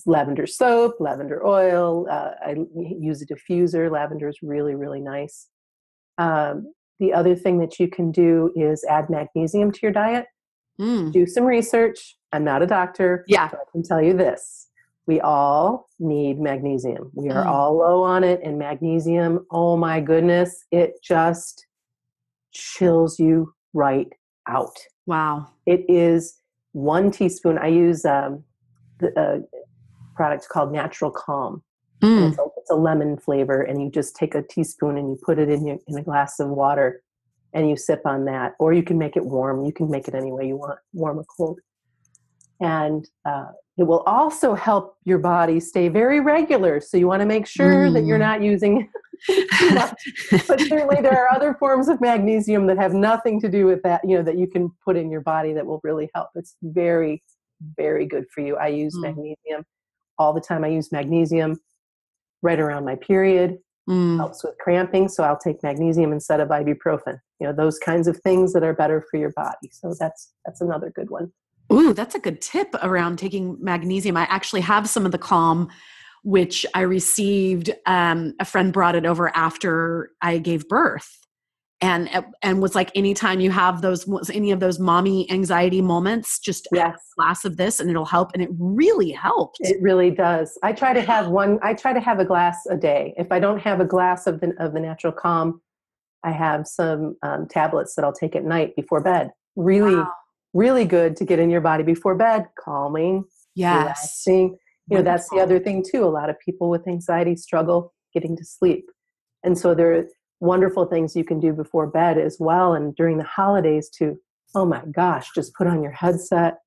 lavender 0.06 0.46
soap, 0.46 0.96
lavender 1.00 1.44
oil. 1.46 2.06
Uh, 2.10 2.32
I 2.44 2.56
use 2.76 3.22
a 3.22 3.26
diffuser. 3.26 3.90
Lavender 3.90 4.28
is 4.28 4.38
really 4.42 4.74
really 4.74 5.00
nice. 5.00 5.48
Um, 6.18 6.72
the 6.98 7.12
other 7.14 7.34
thing 7.34 7.58
that 7.60 7.80
you 7.80 7.88
can 7.88 8.12
do 8.12 8.52
is 8.54 8.84
add 8.84 9.08
magnesium 9.08 9.72
to 9.72 9.78
your 9.82 9.92
diet. 9.92 10.26
Mm. 10.80 11.12
Do 11.12 11.26
some 11.26 11.44
research. 11.44 12.16
I'm 12.32 12.44
not 12.44 12.62
a 12.62 12.66
doctor. 12.66 13.24
Yeah. 13.26 13.50
I 13.52 13.56
can 13.72 13.82
tell 13.82 14.02
you 14.02 14.16
this. 14.16 14.68
We 15.06 15.20
all 15.20 15.88
need 15.98 16.38
magnesium. 16.38 17.10
We 17.14 17.30
are 17.30 17.44
mm. 17.44 17.48
all 17.48 17.78
low 17.78 18.02
on 18.02 18.22
it, 18.22 18.40
and 18.44 18.58
magnesium, 18.58 19.44
oh 19.50 19.76
my 19.76 20.00
goodness, 20.00 20.64
it 20.70 21.02
just 21.02 21.66
chills 22.52 23.18
you 23.18 23.52
right 23.72 24.08
out. 24.48 24.76
Wow. 25.06 25.48
It 25.66 25.84
is 25.88 26.38
one 26.72 27.10
teaspoon. 27.10 27.58
I 27.58 27.68
use 27.68 28.04
um, 28.04 28.44
the 29.00 29.18
uh, 29.18 29.38
product 30.20 30.46
called 30.50 30.70
Natural 30.70 31.10
Calm. 31.10 31.62
Mm. 32.02 32.28
It's, 32.28 32.38
a, 32.38 32.42
it's, 32.58 32.70
a, 32.70 32.74
lemon 32.74 33.16
flavor, 33.16 33.62
and 33.62 33.80
you 33.80 33.90
just 33.90 34.14
take 34.14 34.34
a 34.34 34.42
teaspoon 34.42 34.98
and 34.98 35.08
you 35.08 35.18
put 35.24 35.38
it 35.38 35.48
in 35.48 35.66
your, 35.66 35.78
in 35.88 35.96
a 35.96 36.02
glass 36.02 36.38
of 36.38 36.50
water, 36.50 37.02
and 37.54 37.70
you 37.70 37.74
sip 37.74 38.02
on 38.04 38.26
that. 38.26 38.52
Or 38.58 38.74
you 38.74 38.82
can 38.82 38.98
make 38.98 39.16
it 39.16 39.24
warm. 39.24 39.64
You 39.64 39.72
can 39.72 39.90
make 39.90 40.08
it 40.08 40.14
any 40.14 40.30
way 40.30 40.46
you 40.46 40.58
want, 40.58 40.78
warm 40.92 41.20
or 41.20 41.24
cold. 41.24 41.58
And 42.60 43.08
uh, 43.24 43.46
it 43.78 43.84
will 43.84 44.00
also 44.00 44.54
help 44.54 44.98
your 45.04 45.16
body 45.16 45.58
stay 45.58 45.88
very 45.88 46.20
regular. 46.20 46.82
So 46.82 46.98
you 46.98 47.08
want 47.08 47.20
to 47.20 47.26
make 47.26 47.46
sure 47.46 47.88
mm. 47.88 47.94
that 47.94 48.04
you're 48.04 48.18
mm. 48.18 48.28
not 48.28 48.42
using 48.42 48.90
but 49.26 50.60
certainly 50.60 51.00
there 51.02 51.18
are 51.18 51.34
other 51.34 51.54
forms 51.54 51.88
of 51.88 52.00
magnesium 52.00 52.66
that 52.66 52.78
have 52.78 52.94
nothing 52.94 53.40
to 53.40 53.48
do 53.48 53.64
with 53.66 53.82
that. 53.84 54.00
You 54.02 54.16
know 54.16 54.22
that 54.22 54.38
you 54.38 54.46
can 54.46 54.70
put 54.84 54.96
in 54.96 55.10
your 55.10 55.20
body 55.20 55.52
that 55.54 55.66
will 55.66 55.80
really 55.82 56.10
help. 56.14 56.28
It's 56.34 56.56
very, 56.62 57.22
very 57.76 58.06
good 58.06 58.24
for 58.34 58.40
you. 58.40 58.56
I 58.56 58.68
use 58.68 58.94
mm. 58.96 59.02
magnesium 59.02 59.64
all 60.20 60.34
the 60.34 60.40
time. 60.40 60.62
I 60.62 60.68
use 60.68 60.92
magnesium 60.92 61.58
right 62.42 62.60
around 62.60 62.84
my 62.84 62.94
period. 62.94 63.58
Mm. 63.88 64.18
Helps 64.18 64.44
with 64.44 64.56
cramping, 64.58 65.08
so 65.08 65.24
I'll 65.24 65.38
take 65.38 65.62
magnesium 65.62 66.12
instead 66.12 66.38
of 66.38 66.48
ibuprofen. 66.50 67.18
You 67.40 67.46
know 67.46 67.52
those 67.52 67.78
kinds 67.78 68.06
of 68.06 68.18
things 68.18 68.52
that 68.52 68.62
are 68.62 68.74
better 68.74 69.04
for 69.10 69.18
your 69.18 69.32
body. 69.32 69.70
So 69.72 69.94
that's 69.98 70.32
that's 70.44 70.60
another 70.60 70.92
good 70.94 71.10
one. 71.10 71.32
Ooh, 71.72 71.94
that's 71.94 72.14
a 72.14 72.20
good 72.20 72.40
tip 72.40 72.68
around 72.82 73.18
taking 73.18 73.56
magnesium. 73.60 74.16
I 74.16 74.24
actually 74.24 74.60
have 74.60 74.88
some 74.88 75.06
of 75.06 75.12
the 75.12 75.18
Calm, 75.18 75.70
which 76.22 76.66
I 76.74 76.82
received. 76.82 77.70
Um, 77.86 78.34
a 78.38 78.44
friend 78.44 78.72
brought 78.72 78.94
it 78.94 79.06
over 79.06 79.34
after 79.34 80.10
I 80.20 80.38
gave 80.38 80.68
birth, 80.68 81.26
and 81.80 82.10
and 82.42 82.60
was 82.60 82.74
like, 82.74 82.90
anytime 82.94 83.40
you 83.40 83.50
have 83.50 83.82
those 83.82 84.06
any 84.30 84.50
of 84.50 84.60
those 84.60 84.78
mommy 84.78 85.30
anxiety 85.30 85.80
moments, 85.80 86.38
just 86.38 86.68
yes. 86.72 86.94
a 86.94 87.20
glass 87.20 87.44
of 87.44 87.56
this, 87.56 87.80
and 87.80 87.90
it'll 87.90 88.04
help. 88.04 88.32
And 88.34 88.42
it 88.42 88.50
really 88.58 89.10
helped. 89.10 89.58
It 89.60 89.80
really 89.80 90.10
does. 90.10 90.58
I 90.62 90.72
try 90.72 90.92
to 90.92 91.00
have 91.02 91.28
one. 91.28 91.58
I 91.62 91.74
try 91.74 91.92
to 91.92 92.00
have 92.00 92.18
a 92.18 92.24
glass 92.24 92.66
a 92.68 92.76
day. 92.76 93.14
If 93.16 93.32
I 93.32 93.38
don't 93.38 93.60
have 93.60 93.80
a 93.80 93.86
glass 93.86 94.26
of 94.26 94.40
the 94.40 94.54
of 94.58 94.74
the 94.74 94.80
natural 94.80 95.12
calm, 95.12 95.60
I 96.22 96.32
have 96.32 96.66
some 96.66 97.16
um, 97.22 97.46
tablets 97.48 97.94
that 97.94 98.04
I'll 98.04 98.12
take 98.12 98.36
at 98.36 98.44
night 98.44 98.76
before 98.76 99.00
bed. 99.00 99.30
Really. 99.56 99.96
Wow 99.96 100.12
really 100.52 100.84
good 100.84 101.16
to 101.16 101.24
get 101.24 101.38
in 101.38 101.50
your 101.50 101.60
body 101.60 101.82
before 101.82 102.14
bed, 102.14 102.46
calming, 102.58 103.24
yes. 103.54 103.78
relaxing. 103.78 104.56
You 104.88 104.96
know, 104.96 105.02
that's 105.02 105.28
the 105.30 105.38
other 105.38 105.60
thing 105.60 105.84
too. 105.88 106.04
A 106.04 106.10
lot 106.10 106.30
of 106.30 106.36
people 106.40 106.68
with 106.68 106.88
anxiety 106.88 107.36
struggle 107.36 107.94
getting 108.12 108.36
to 108.36 108.44
sleep. 108.44 108.86
And 109.44 109.56
so 109.56 109.72
there 109.72 109.94
wonderful 110.40 110.86
things 110.86 111.14
you 111.14 111.24
can 111.24 111.38
do 111.38 111.52
before 111.52 111.86
bed 111.86 112.18
as 112.18 112.36
well 112.40 112.74
and 112.74 112.94
during 112.96 113.18
the 113.18 113.24
holidays 113.24 113.88
to, 113.90 114.18
oh 114.54 114.64
my 114.64 114.82
gosh, 114.90 115.30
just 115.34 115.54
put 115.54 115.66
on 115.66 115.82
your 115.82 115.92
headset 115.92 116.58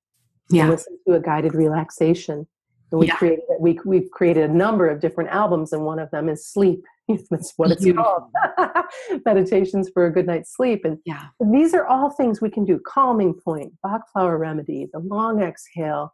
yeah. 0.49 0.69
listen 0.69 0.97
to 1.07 1.15
a 1.15 1.19
guided 1.19 1.53
relaxation. 1.53 2.47
And 2.91 2.99
we 2.99 3.07
yeah. 3.07 3.15
created 3.15 3.43
we 3.59 3.79
we've 3.85 4.09
created 4.11 4.49
a 4.49 4.53
number 4.53 4.87
of 4.87 4.99
different 4.99 5.31
albums, 5.31 5.73
and 5.73 5.83
one 5.83 5.99
of 5.99 6.11
them 6.11 6.29
is 6.29 6.47
sleep. 6.47 6.83
That's 7.29 7.53
what 7.57 7.71
it's 7.71 7.85
called. 7.91 8.23
Meditations 9.25 9.89
for 9.93 10.05
a 10.05 10.11
good 10.11 10.27
night's 10.27 10.55
sleep. 10.55 10.85
And 10.85 10.99
yeah. 11.05 11.27
these 11.51 11.73
are 11.73 11.85
all 11.85 12.11
things 12.11 12.39
we 12.39 12.51
can 12.51 12.65
do. 12.65 12.79
Calming 12.87 13.33
point, 13.33 13.73
Bach 13.81 14.01
flower 14.13 14.37
remedy, 14.37 14.87
the 14.93 14.99
long 14.99 15.41
exhale, 15.41 16.13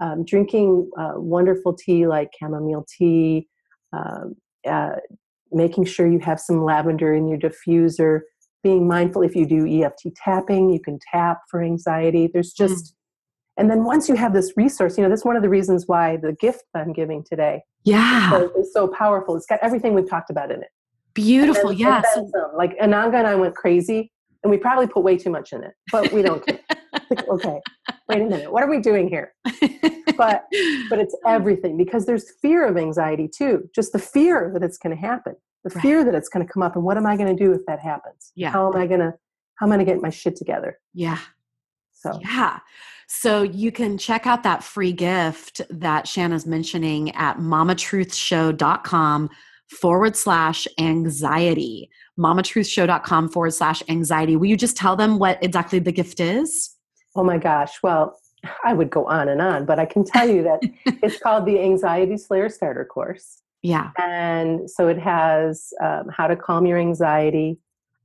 um, 0.00 0.24
drinking 0.24 0.90
uh, 0.98 1.14
wonderful 1.16 1.72
tea 1.74 2.06
like 2.06 2.30
chamomile 2.38 2.86
tea, 2.96 3.48
um, 3.92 4.36
uh, 4.66 4.96
making 5.52 5.84
sure 5.84 6.06
you 6.06 6.18
have 6.20 6.40
some 6.40 6.62
lavender 6.64 7.14
in 7.14 7.28
your 7.28 7.38
diffuser, 7.38 8.20
being 8.62 8.86
mindful 8.86 9.22
if 9.22 9.34
you 9.34 9.46
do 9.46 9.66
EFT 9.66 10.14
tapping, 10.16 10.70
you 10.70 10.80
can 10.80 10.98
tap 11.12 11.40
for 11.50 11.62
anxiety. 11.62 12.28
There's 12.32 12.52
mm. 12.52 12.56
just, 12.56 12.84
mm. 12.84 12.92
and 13.56 13.70
then 13.70 13.84
once 13.84 14.08
you 14.08 14.14
have 14.16 14.32
this 14.32 14.52
resource, 14.56 14.96
you 14.98 15.02
know, 15.02 15.08
that's 15.08 15.24
one 15.24 15.36
of 15.36 15.42
the 15.42 15.48
reasons 15.48 15.84
why 15.86 16.16
the 16.16 16.32
gift 16.32 16.64
I'm 16.74 16.92
giving 16.92 17.24
today 17.24 17.62
yeah 17.88 18.30
so, 18.30 18.52
it's 18.56 18.72
so 18.72 18.88
powerful 18.88 19.36
it's 19.36 19.46
got 19.46 19.58
everything 19.62 19.94
we've 19.94 20.08
talked 20.08 20.30
about 20.30 20.50
in 20.50 20.62
it 20.62 20.68
beautiful 21.14 21.72
yes 21.72 22.04
yeah. 22.16 22.22
like 22.54 22.76
ananga 22.78 23.14
and 23.14 23.26
i 23.26 23.34
went 23.34 23.54
crazy 23.54 24.12
and 24.42 24.50
we 24.50 24.56
probably 24.56 24.86
put 24.86 25.02
way 25.02 25.16
too 25.16 25.30
much 25.30 25.52
in 25.52 25.62
it 25.64 25.72
but 25.90 26.12
we 26.12 26.22
don't 26.22 26.44
care 26.46 26.60
okay 27.28 27.60
wait 28.08 28.20
a 28.20 28.24
minute 28.24 28.52
what 28.52 28.62
are 28.62 28.70
we 28.70 28.80
doing 28.80 29.08
here 29.08 29.34
but 30.16 30.46
but 30.90 30.98
it's 30.98 31.16
everything 31.26 31.76
because 31.76 32.06
there's 32.06 32.32
fear 32.42 32.66
of 32.66 32.76
anxiety 32.76 33.28
too 33.28 33.68
just 33.74 33.92
the 33.92 33.98
fear 33.98 34.50
that 34.52 34.62
it's 34.62 34.78
going 34.78 34.94
to 34.94 35.00
happen 35.00 35.34
the 35.64 35.70
right. 35.74 35.82
fear 35.82 36.04
that 36.04 36.14
it's 36.14 36.28
going 36.28 36.46
to 36.46 36.52
come 36.52 36.62
up 36.62 36.74
and 36.74 36.84
what 36.84 36.96
am 36.96 37.06
i 37.06 37.16
going 37.16 37.34
to 37.34 37.44
do 37.44 37.52
if 37.52 37.60
that 37.66 37.80
happens 37.80 38.32
yeah 38.34 38.50
how 38.50 38.72
am 38.72 38.76
i 38.76 38.86
going 38.86 39.00
to 39.00 39.12
how 39.56 39.66
am 39.66 39.72
i 39.72 39.76
going 39.76 39.86
to 39.86 39.92
get 39.92 40.00
my 40.00 40.10
shit 40.10 40.36
together 40.36 40.78
yeah 40.94 41.18
so 41.92 42.18
yeah 42.22 42.58
so 43.08 43.42
you 43.42 43.72
can 43.72 43.96
check 43.96 44.26
out 44.26 44.42
that 44.42 44.62
free 44.62 44.92
gift 44.92 45.62
that 45.70 46.06
Shanna's 46.06 46.44
mentioning 46.44 47.10
at 47.12 47.38
mamatruthshow.com 47.38 49.30
forward 49.70 50.14
slash 50.14 50.68
anxiety. 50.78 51.90
mamatruthshow.com 52.18 53.28
forward 53.30 53.54
slash 53.54 53.82
anxiety. 53.88 54.36
Will 54.36 54.46
you 54.46 54.56
just 54.56 54.76
tell 54.76 54.94
them 54.94 55.18
what 55.18 55.42
exactly 55.42 55.78
the 55.78 55.92
gift 55.92 56.20
is? 56.20 56.76
Oh 57.18 57.24
my 57.24 57.36
gosh. 57.36 57.82
Well, 57.82 58.16
I 58.64 58.72
would 58.72 58.90
go 58.90 59.04
on 59.06 59.28
and 59.28 59.42
on, 59.42 59.64
but 59.64 59.80
I 59.80 59.86
can 59.86 60.04
tell 60.04 60.28
you 60.28 60.44
that 60.44 60.60
it's 61.02 61.18
called 61.18 61.46
the 61.46 61.60
Anxiety 61.60 62.16
Slayer 62.16 62.48
Starter 62.48 62.84
Course. 62.84 63.42
Yeah. 63.60 63.90
And 63.98 64.70
so 64.70 64.86
it 64.86 65.00
has 65.00 65.72
um, 65.82 66.10
how 66.16 66.28
to 66.28 66.36
calm 66.36 66.64
your 66.64 66.78
anxiety, 66.78 67.58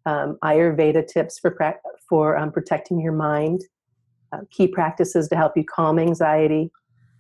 um, 0.08 0.40
Ayurveda 0.44 1.08
tips 1.08 1.38
for, 1.38 1.56
for 2.10 2.36
um, 2.36 2.52
protecting 2.52 3.00
your 3.00 3.14
mind, 3.14 3.62
uh, 4.32 4.40
key 4.50 4.68
practices 4.68 5.30
to 5.30 5.36
help 5.36 5.56
you 5.56 5.64
calm 5.64 6.00
anxiety, 6.00 6.72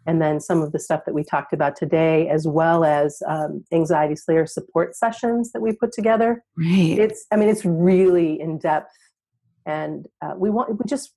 and 0.07 0.19
then 0.19 0.39
some 0.39 0.63
of 0.63 0.71
the 0.71 0.79
stuff 0.79 1.01
that 1.05 1.13
we 1.13 1.23
talked 1.23 1.53
about 1.53 1.75
today, 1.75 2.27
as 2.27 2.47
well 2.47 2.83
as 2.83 3.21
um, 3.27 3.63
anxiety 3.71 4.15
slayer 4.15 4.47
support 4.47 4.95
sessions 4.95 5.51
that 5.51 5.61
we 5.61 5.73
put 5.73 5.91
together. 5.91 6.43
Right. 6.57 6.97
It's, 6.97 7.27
I 7.31 7.35
mean, 7.35 7.49
it's 7.49 7.63
really 7.63 8.41
in 8.41 8.57
depth, 8.57 8.91
and 9.67 10.07
uh, 10.23 10.33
we 10.35 10.49
want 10.49 10.71
we 10.71 10.85
just 10.87 11.11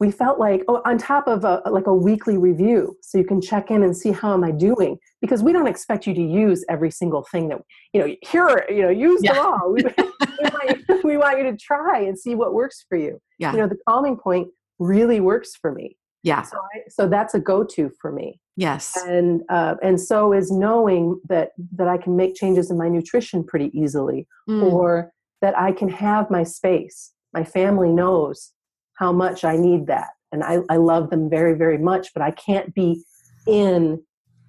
we 0.00 0.10
felt 0.10 0.38
like 0.38 0.62
oh, 0.68 0.80
on 0.84 0.98
top 0.98 1.26
of 1.26 1.44
a, 1.44 1.62
like 1.70 1.86
a 1.86 1.94
weekly 1.94 2.38
review, 2.38 2.96
so 3.02 3.18
you 3.18 3.24
can 3.24 3.40
check 3.40 3.70
in 3.70 3.82
and 3.82 3.96
see 3.96 4.12
how 4.12 4.32
am 4.32 4.44
I 4.44 4.50
doing 4.50 4.98
because 5.20 5.42
we 5.42 5.52
don't 5.52 5.66
expect 5.66 6.06
you 6.06 6.14
to 6.14 6.22
use 6.22 6.64
every 6.68 6.90
single 6.90 7.22
thing 7.30 7.48
that 7.48 7.58
you 7.92 8.00
know. 8.00 8.14
Here, 8.22 8.64
you 8.68 8.82
know, 8.82 8.90
use 8.90 9.20
yeah. 9.22 9.34
them 9.34 9.46
all. 9.46 9.72
We, 9.72 9.82
we, 10.08 10.44
want, 10.44 10.84
we 11.04 11.16
want 11.16 11.38
you 11.38 11.44
to 11.44 11.56
try 11.56 12.00
and 12.00 12.18
see 12.18 12.34
what 12.34 12.54
works 12.54 12.84
for 12.88 12.96
you. 12.96 13.20
Yeah. 13.38 13.52
You 13.52 13.58
know, 13.58 13.68
the 13.68 13.78
calming 13.88 14.16
point 14.16 14.48
really 14.78 15.20
works 15.20 15.56
for 15.60 15.72
me. 15.72 15.96
Yeah. 16.22 16.42
So, 16.42 16.58
I, 16.58 16.80
so 16.88 17.08
that's 17.08 17.34
a 17.34 17.40
go-to 17.40 17.90
for 18.00 18.12
me. 18.12 18.40
Yes. 18.56 18.96
And 19.06 19.42
uh, 19.48 19.76
and 19.82 20.00
so 20.00 20.32
is 20.32 20.50
knowing 20.50 21.20
that 21.28 21.50
that 21.76 21.88
I 21.88 21.96
can 21.96 22.16
make 22.16 22.34
changes 22.34 22.70
in 22.70 22.78
my 22.78 22.88
nutrition 22.88 23.44
pretty 23.44 23.70
easily, 23.72 24.26
mm. 24.48 24.62
or 24.64 25.12
that 25.40 25.56
I 25.56 25.72
can 25.72 25.88
have 25.88 26.30
my 26.30 26.42
space. 26.42 27.12
My 27.32 27.44
family 27.44 27.90
knows 27.90 28.52
how 28.98 29.12
much 29.12 29.44
I 29.44 29.56
need 29.56 29.86
that, 29.86 30.08
and 30.32 30.42
I, 30.42 30.58
I 30.68 30.76
love 30.76 31.10
them 31.10 31.30
very 31.30 31.54
very 31.56 31.78
much. 31.78 32.08
But 32.14 32.22
I 32.22 32.30
can't 32.32 32.74
be 32.74 33.04
in 33.46 34.02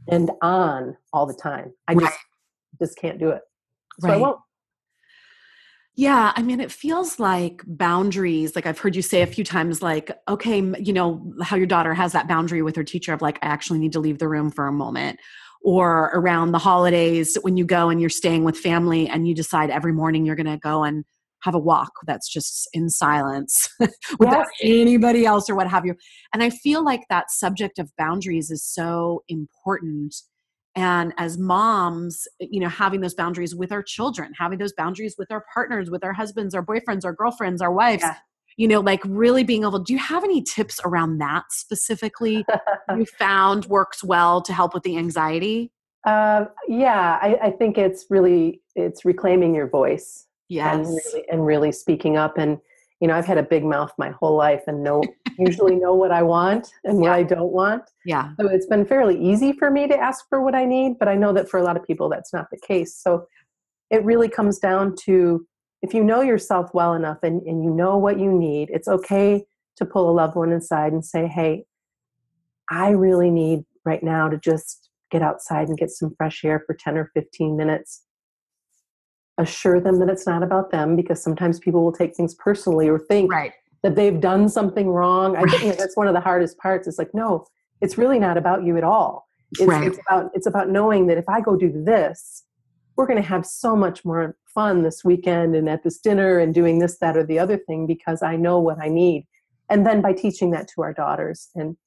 and 0.07 0.31
on 0.41 0.97
all 1.13 1.25
the 1.25 1.33
time. 1.33 1.73
I 1.87 1.93
Right. 1.93 2.03
just 2.03 2.19
just 2.81 2.97
can't 2.97 3.19
do 3.19 3.29
it. 3.29 3.41
So 3.99 4.09
I 4.09 4.17
won't. 4.17 4.39
Yeah, 5.95 6.31
I 6.33 6.43
mean, 6.43 6.61
it 6.61 6.71
feels 6.71 7.19
like 7.19 7.61
boundaries. 7.67 8.55
Like 8.55 8.65
I've 8.65 8.79
heard 8.79 8.95
you 8.95 9.01
say 9.01 9.21
a 9.21 9.27
few 9.27 9.43
times, 9.43 9.81
like, 9.81 10.09
okay, 10.29 10.61
you 10.79 10.93
know, 10.93 11.33
how 11.43 11.57
your 11.57 11.65
daughter 11.65 11.93
has 11.93 12.13
that 12.13 12.25
boundary 12.25 12.61
with 12.61 12.77
her 12.77 12.85
teacher 12.85 13.11
of 13.11 13.21
like, 13.21 13.37
I 13.41 13.47
actually 13.47 13.79
need 13.79 13.91
to 13.93 13.99
leave 13.99 14.19
the 14.19 14.29
room 14.29 14.49
for 14.49 14.67
a 14.67 14.71
moment. 14.71 15.19
Or 15.61 16.09
around 16.13 16.53
the 16.53 16.57
holidays 16.57 17.37
when 17.41 17.57
you 17.57 17.65
go 17.65 17.89
and 17.89 17.99
you're 17.99 18.09
staying 18.09 18.45
with 18.45 18.57
family 18.57 19.09
and 19.09 19.27
you 19.27 19.35
decide 19.35 19.69
every 19.69 19.91
morning 19.91 20.25
you're 20.25 20.37
going 20.37 20.45
to 20.45 20.57
go 20.57 20.85
and 20.85 21.03
have 21.43 21.55
a 21.55 21.59
walk 21.59 21.91
that's 22.05 22.27
just 22.31 22.67
in 22.73 22.89
silence 22.89 23.55
without 24.19 24.47
anybody 24.61 25.25
else 25.25 25.49
or 25.49 25.55
what 25.55 25.67
have 25.69 25.85
you. 25.85 25.95
And 26.33 26.43
I 26.43 26.49
feel 26.49 26.83
like 26.83 27.01
that 27.09 27.31
subject 27.31 27.79
of 27.79 27.91
boundaries 27.97 28.51
is 28.51 28.63
so 28.63 29.23
important 29.27 30.15
and 30.75 31.13
as 31.17 31.37
moms 31.37 32.27
you 32.39 32.59
know 32.59 32.69
having 32.69 33.01
those 33.01 33.15
boundaries 33.15 33.55
with 33.55 33.71
our 33.71 33.81
children 33.81 34.31
having 34.37 34.59
those 34.59 34.73
boundaries 34.73 35.15
with 35.17 35.31
our 35.31 35.43
partners 35.51 35.89
with 35.89 36.03
our 36.03 36.13
husbands 36.13 36.53
our 36.53 36.63
boyfriends 36.63 37.03
our 37.03 37.11
girlfriends 37.13 37.59
our 37.59 37.73
wives 37.73 38.03
Yeah. 38.03 38.15
you 38.55 38.67
know 38.67 38.79
like 38.79 39.01
really 39.05 39.43
being 39.43 39.63
able 39.63 39.79
do 39.79 39.93
you 39.93 39.99
have 39.99 40.23
any 40.23 40.43
tips 40.43 40.79
around 40.85 41.17
that 41.17 41.45
specifically 41.49 42.45
you 42.95 43.05
found 43.17 43.65
works 43.65 44.03
well 44.03 44.43
to 44.43 44.53
help 44.53 44.75
with 44.75 44.83
the 44.83 44.95
anxiety 44.97 45.71
Uh, 46.05 46.45
yeah, 46.67 47.19
I, 47.21 47.47
I 47.47 47.51
think 47.51 47.77
it's 47.77 48.05
really 48.09 48.61
it's 48.75 49.03
reclaiming 49.03 49.53
your 49.53 49.67
voice 49.67 50.27
and 50.49 50.85
yes 50.85 50.87
really, 51.13 51.29
and 51.29 51.45
really 51.45 51.71
speaking 51.71 52.17
up. 52.17 52.37
And 52.37 52.59
you 52.99 53.07
know, 53.07 53.15
I've 53.15 53.25
had 53.25 53.37
a 53.37 53.43
big 53.43 53.63
mouth 53.63 53.93
my 53.97 54.09
whole 54.09 54.35
life, 54.35 54.63
and 54.67 54.83
know 54.83 55.01
usually 55.37 55.75
know 55.75 55.93
what 55.93 56.11
I 56.11 56.21
want 56.21 56.73
and 56.83 56.99
what 56.99 57.07
Yeah. 57.07 57.13
I 57.13 57.23
don't 57.23 57.51
want. 57.51 57.83
yeah 58.05 58.31
So 58.39 58.47
it's 58.49 58.65
been 58.65 58.85
fairly 58.85 59.17
easy 59.21 59.53
for 59.53 59.71
me 59.71 59.87
to 59.87 59.97
ask 59.97 60.27
for 60.27 60.41
what 60.41 60.53
I 60.53 60.65
need, 60.65 60.99
but 60.99 61.07
I 61.07 61.15
know 61.15 61.31
that 61.33 61.49
for 61.49 61.57
a 61.59 61.63
lot 61.63 61.77
of 61.77 61.83
people 61.83 62.09
that's 62.09 62.33
not 62.33 62.47
the 62.51 62.59
case. 62.59 62.95
So 62.95 63.25
it 63.89 64.03
really 64.03 64.27
comes 64.29 64.59
down 64.59 64.95
to 65.05 65.45
if 65.81 65.93
you 65.93 66.03
know 66.03 66.21
yourself 66.21 66.71
well 66.73 66.93
enough 66.93 67.19
and, 67.23 67.41
and 67.43 67.63
you 67.63 67.69
know 67.73 67.97
what 67.97 68.19
you 68.19 68.31
need, 68.31 68.69
it's 68.69 68.87
okay 68.89 69.45
to 69.77 69.85
pull 69.85 70.09
a 70.09 70.11
loved 70.11 70.35
one 70.35 70.51
inside 70.51 70.91
and 70.91 71.05
say, 71.05 71.25
Hey, 71.25 71.63
I 72.69 72.89
really 72.89 73.31
need 73.31 73.63
right 73.85 74.03
now 74.03 74.27
to 74.27 74.37
just 74.37 74.89
get 75.09 75.21
outside 75.21 75.69
and 75.69 75.77
get 75.77 75.89
some 75.89 76.13
fresh 76.17 76.43
air 76.43 76.61
for 76.67 76.75
10 76.75 76.97
or 76.97 77.11
15 77.13 77.55
minutes. 77.55 78.03
Assure 79.39 79.79
them 79.79 79.99
that 79.99 80.09
it's 80.09 80.27
not 80.27 80.43
about 80.43 80.69
them 80.69 80.95
because 80.97 81.23
sometimes 81.23 81.59
people 81.59 81.81
will 81.83 81.93
take 81.93 82.13
things 82.15 82.35
personally 82.35 82.89
or 82.89 82.99
think 82.99 83.31
right 83.31 83.53
that 83.81 83.95
they've 83.95 84.19
done 84.19 84.49
something 84.49 84.89
wrong. 84.89 85.37
I 85.37 85.43
think 85.45 85.77
that's 85.77 85.95
one 85.95 86.09
of 86.09 86.13
the 86.13 86.19
hardest 86.19 86.57
parts. 86.57 86.85
It's 86.85 86.99
like, 86.99 87.13
no, 87.13 87.45
it's 87.79 87.97
really 87.97 88.19
not 88.19 88.35
about 88.37 88.65
you 88.65 88.75
at 88.75 88.83
all. 88.83 89.29
It's, 89.53 89.61
Right. 89.61 89.87
it's 89.87 89.97
about 90.05 90.31
it's 90.33 90.45
about 90.45 90.69
knowing 90.69 91.07
that 91.07 91.17
if 91.17 91.23
I 91.29 91.39
go 91.39 91.55
do 91.55 91.71
this, 91.85 92.43
we're 92.97 93.07
going 93.07 93.21
to 93.21 93.27
have 93.27 93.45
so 93.45 93.77
much 93.77 94.03
more 94.03 94.35
fun 94.53 94.83
this 94.83 95.05
weekend 95.05 95.55
and 95.55 95.69
at 95.69 95.83
this 95.83 95.97
dinner 95.97 96.37
and 96.39 96.53
doing 96.53 96.79
this, 96.79 96.97
that, 96.99 97.15
or 97.15 97.23
the 97.23 97.39
other 97.39 97.55
thing 97.57 97.87
because 97.87 98.21
I 98.21 98.35
know 98.35 98.59
what 98.59 98.77
I 98.81 98.89
need. 98.89 99.25
And 99.69 99.87
then 99.87 100.01
by 100.01 100.11
teaching 100.11 100.51
that 100.51 100.67
to 100.75 100.81
our 100.81 100.91
daughters 100.93 101.47
and 101.55 101.77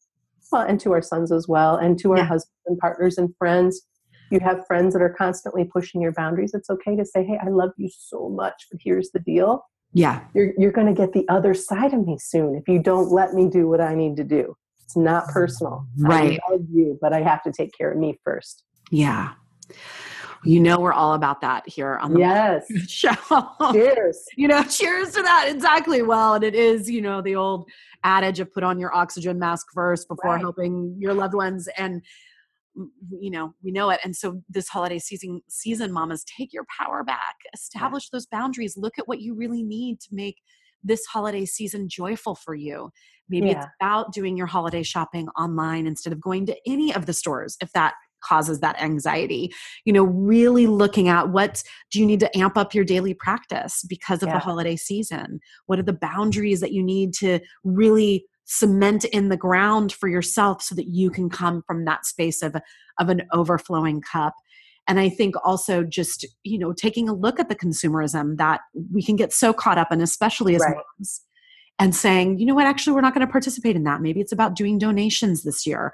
well, 0.51 0.63
and 0.63 0.81
to 0.81 0.93
our 0.93 1.03
sons 1.03 1.31
as 1.31 1.47
well, 1.47 1.77
and 1.77 1.99
to 1.99 2.13
our 2.13 2.19
Yeah. 2.19 2.25
husbands 2.25 2.63
and 2.67 2.79
partners 2.79 3.19
and 3.19 3.35
friends. 3.37 3.83
You 4.33 4.41
have 4.41 4.67
friends 4.67 4.95
that 4.95 5.03
are 5.03 5.15
constantly 5.17 5.65
pushing 5.65 6.01
your 6.01 6.13
boundaries. 6.13 6.53
It's 6.55 6.71
okay 6.71 6.97
to 6.97 7.05
say, 7.05 7.23
"Hey, 7.25 7.39
I 7.45 7.49
love 7.51 7.71
you 7.77 7.89
so 7.93 8.29
much, 8.29 8.67
but 8.71 8.81
here's 8.83 9.11
the 9.13 9.21
deal." 9.21 9.65
yeah 9.95 10.21
you're, 10.33 10.55
you're 10.57 10.73
going 10.73 10.87
to 10.87 10.95
get 10.95 11.13
the 11.13 11.23
other 11.29 11.53
side 11.53 11.93
of 11.93 12.07
me 12.07 12.17
soon 12.19 12.55
if 12.55 12.67
you 12.67 12.79
don't 12.83 13.11
let 13.13 13.35
me 13.35 13.47
do 13.47 13.69
what 13.69 13.79
I 13.79 13.95
need 13.95 14.17
to 14.17 14.25
do. 14.25 14.57
It's 14.85 14.97
not 14.97 15.29
personal. 15.29 15.87
Right. 15.99 16.41
I 16.49 16.53
love 16.53 16.63
you, 16.73 16.99
but 17.03 17.13
I 17.13 17.21
have 17.21 17.43
to 17.43 17.53
take 17.53 17.73
care 17.77 17.93
of 17.93 17.99
me 17.99 18.19
first. 18.25 18.65
yeah 18.91 19.33
you 20.45 20.59
know 20.61 20.81
we're 20.81 20.93
all 20.93 21.15
about 21.15 21.41
that 21.41 21.63
here 21.69 21.99
on 21.99 22.13
the 22.15 22.19
Yes. 22.21 22.65
show 22.91 23.15
Cheers. 23.73 24.25
you 24.37 24.49
know 24.49 24.63
cheers 24.65 25.13
to 25.13 25.23
that 25.23 25.47
exactly 25.49 26.03
well 26.03 26.35
and 26.35 26.43
it 26.45 26.55
is 26.55 26.91
you 26.91 27.01
know 27.01 27.21
the 27.23 27.37
old 27.37 27.69
adage 28.03 28.41
of 28.41 28.53
put 28.53 28.65
on 28.65 28.79
your 28.81 28.93
oxygen 28.95 29.39
mask 29.39 29.67
first 29.73 30.09
before 30.09 30.33
Right. 30.33 30.41
helping 30.41 30.97
your 30.99 31.15
loved 31.15 31.35
ones 31.35 31.69
and 31.79 32.03
you 32.75 33.31
know 33.31 33.53
we 33.63 33.71
know 33.71 33.91
it 33.91 34.01
and 34.03 34.17
so 34.17 34.41
this 34.49 34.69
holiday 34.69 34.99
season 34.99 35.43
season 35.49 35.93
mamas 35.93 36.25
take 36.25 36.53
your 36.53 36.65
power 36.79 37.05
back 37.05 37.35
establish 37.53 38.09
those 38.09 38.27
boundaries 38.27 38.77
look 38.79 38.99
at 38.99 39.07
what 39.07 39.21
you 39.21 39.35
really 39.35 39.63
need 39.63 40.01
to 40.01 40.09
make 40.13 40.37
this 40.85 41.07
holiday 41.07 41.45
season 41.45 41.89
joyful 41.89 42.35
for 42.35 42.55
you. 42.55 42.91
Maybe 43.29 43.51
it's 43.51 43.67
about 43.81 44.13
doing 44.13 44.37
your 44.37 44.47
holiday 44.47 44.83
shopping 44.83 45.29
online 45.39 45.87
instead 45.87 46.13
of 46.13 46.21
going 46.21 46.45
to 46.47 46.57
any 46.67 46.95
of 46.95 47.07
the 47.07 47.13
stores 47.13 47.57
if 47.61 47.73
that 47.73 47.95
causes 48.23 48.61
that 48.61 48.81
anxiety. 48.81 49.53
You 49.85 49.93
know 49.93 50.05
really 50.05 50.67
looking 50.67 51.09
at 51.09 51.31
what 51.31 51.63
do 51.91 52.01
you 52.01 52.07
need 52.07 52.21
to 52.21 52.39
amp 52.39 52.57
up 52.57 52.75
your 52.75 52.85
daily 52.85 53.15
practice 53.15 53.85
because 53.89 54.23
of 54.23 54.29
Yeah. 54.29 54.35
the 54.35 54.41
holiday 54.41 54.77
season? 54.77 55.41
What 55.67 55.79
are 55.79 55.85
the 55.85 55.93
boundaries 55.93 56.61
that 56.61 56.73
you 56.73 56.83
need 56.83 57.15
to 57.15 57.41
really 57.65 58.27
cement 58.45 59.05
in 59.05 59.29
the 59.29 59.37
ground 59.37 59.93
for 59.93 60.09
yourself 60.09 60.63
so 60.63 60.75
that 60.75 60.89
you 60.89 61.11
can 61.11 61.31
come 61.31 61.63
from 61.67 61.85
that 61.85 62.07
space 62.07 62.43
of 62.43 62.57
of 62.99 63.09
an 63.09 63.23
overflowing 63.33 64.01
cup. 64.01 64.35
And 64.89 64.99
i 64.99 65.09
think 65.09 65.35
also 65.45 65.85
just 65.85 66.27
you 66.43 66.59
know 66.59 66.73
taking 66.73 67.09
a 67.09 67.15
look 67.15 67.39
at 67.39 67.49
the 67.49 67.55
consumerism 67.55 68.37
that 68.39 68.61
we 68.93 69.03
can 69.03 69.17
get 69.17 69.33
so 69.33 69.53
caught 69.53 69.79
up 69.79 69.93
in 69.93 70.01
especially 70.01 70.57
as 70.57 70.63
Right. 70.63 70.75
moms 70.77 71.23
and 71.79 71.95
saying 71.95 72.39
you 72.39 72.47
know 72.47 72.55
what? 72.55 72.67
Actually 72.67 72.95
we're 72.95 73.01
not 73.01 73.15
going 73.15 73.27
to 73.27 73.31
participate 73.31 73.77
in 73.77 73.85
that. 73.85 74.01
Maybe 74.03 74.21
it's 74.21 74.33
about 74.33 74.57
doing 74.57 74.79
donations 74.79 75.45
this 75.45 75.67
year 75.67 75.93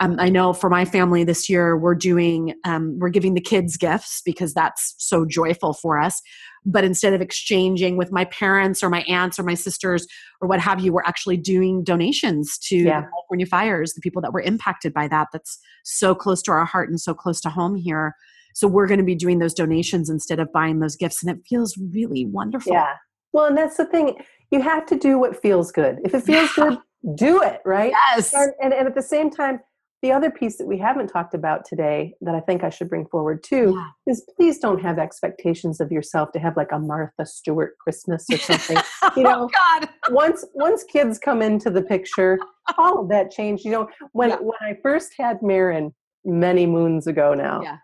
um, 0.00 0.16
i 0.18 0.28
know 0.28 0.52
for 0.52 0.68
my 0.70 0.84
family 0.84 1.24
this 1.24 1.48
year 1.48 1.76
we're 1.76 1.94
doing 1.94 2.54
um, 2.64 2.98
we're 2.98 3.08
giving 3.08 3.34
the 3.34 3.40
kids 3.40 3.76
gifts 3.76 4.22
because 4.24 4.52
that's 4.54 4.94
so 4.98 5.24
joyful 5.24 5.72
for 5.72 5.98
us 6.00 6.20
but 6.64 6.82
instead 6.84 7.12
of 7.12 7.20
exchanging 7.20 7.96
with 7.96 8.10
my 8.10 8.24
parents 8.26 8.82
or 8.82 8.90
my 8.90 9.02
aunts 9.02 9.38
or 9.38 9.42
my 9.44 9.54
sisters 9.54 10.06
or 10.40 10.48
what 10.48 10.60
have 10.60 10.80
you 10.80 10.92
we're 10.92 11.02
actually 11.04 11.36
doing 11.36 11.82
donations 11.84 12.58
to 12.58 12.76
Yeah. 12.76 13.00
the 13.02 13.06
california 13.08 13.46
fires 13.46 13.92
the 13.94 14.00
people 14.00 14.22
that 14.22 14.32
were 14.32 14.40
impacted 14.42 14.92
by 14.92 15.08
that 15.08 15.28
that's 15.32 15.58
so 15.84 16.14
close 16.14 16.42
to 16.42 16.52
our 16.52 16.64
heart 16.64 16.88
and 16.88 17.00
so 17.00 17.14
close 17.14 17.40
to 17.42 17.50
home 17.50 17.74
here 17.76 18.14
so 18.54 18.66
we're 18.66 18.86
going 18.86 18.98
to 18.98 19.04
be 19.04 19.14
doing 19.14 19.38
those 19.38 19.52
donations 19.52 20.08
instead 20.08 20.40
of 20.40 20.50
buying 20.52 20.80
those 20.80 20.96
gifts 20.96 21.22
and 21.22 21.36
it 21.36 21.42
feels 21.48 21.76
really 21.92 22.24
wonderful 22.26 22.72
Yeah. 22.72 22.94
Well, 23.32 23.44
and 23.46 23.58
that's 23.58 23.76
the 23.76 23.84
thing. 23.84 24.16
You 24.50 24.62
have 24.62 24.86
to 24.86 24.96
do 24.96 25.18
what 25.18 25.36
feels 25.42 25.70
good. 25.70 25.98
If 26.06 26.14
it 26.14 26.22
feels 26.22 26.48
Yeah. 26.56 26.70
good, 26.70 26.78
do 27.18 27.42
it, 27.42 27.60
right? 27.66 27.90
yes 27.90 28.32
And, 28.32 28.52
and, 28.62 28.72
and 28.72 28.86
at 28.88 28.94
the 28.94 29.02
same 29.02 29.28
time, 29.28 29.60
the 30.02 30.12
other 30.12 30.30
piece 30.30 30.58
that 30.58 30.66
we 30.66 30.78
haven't 30.78 31.08
talked 31.08 31.34
about 31.34 31.64
today 31.64 32.14
that 32.20 32.34
I 32.34 32.40
think 32.40 32.62
I 32.62 32.70
should 32.70 32.88
bring 32.88 33.06
forward 33.06 33.42
too 33.42 33.72
Yeah. 33.76 34.12
is 34.12 34.24
please 34.36 34.58
don't 34.58 34.80
have 34.82 34.98
expectations 34.98 35.80
of 35.80 35.90
yourself 35.90 36.32
to 36.32 36.38
have 36.38 36.56
like 36.56 36.72
a 36.72 36.78
Martha 36.78 37.24
Stewart 37.26 37.76
Christmas 37.78 38.24
or 38.30 38.36
something. 38.38 38.76
you 39.16 39.22
know, 39.22 39.44
oh 39.44 39.48
god 39.48 39.88
once 40.10 40.44
once 40.54 40.84
kids 40.84 41.18
come 41.18 41.42
into 41.42 41.70
the 41.70 41.82
picture, 41.82 42.38
all 42.78 43.00
of 43.00 43.08
that 43.08 43.30
changed. 43.30 43.64
You 43.64 43.70
know, 43.72 43.88
when 44.12 44.30
Yeah. 44.30 44.36
when 44.36 44.58
I 44.60 44.76
first 44.82 45.12
had 45.18 45.42
Marin 45.42 45.94
many 46.24 46.66
moons 46.66 47.06
ago 47.06 47.34
now, 47.34 47.62
Yeah. 47.62 47.76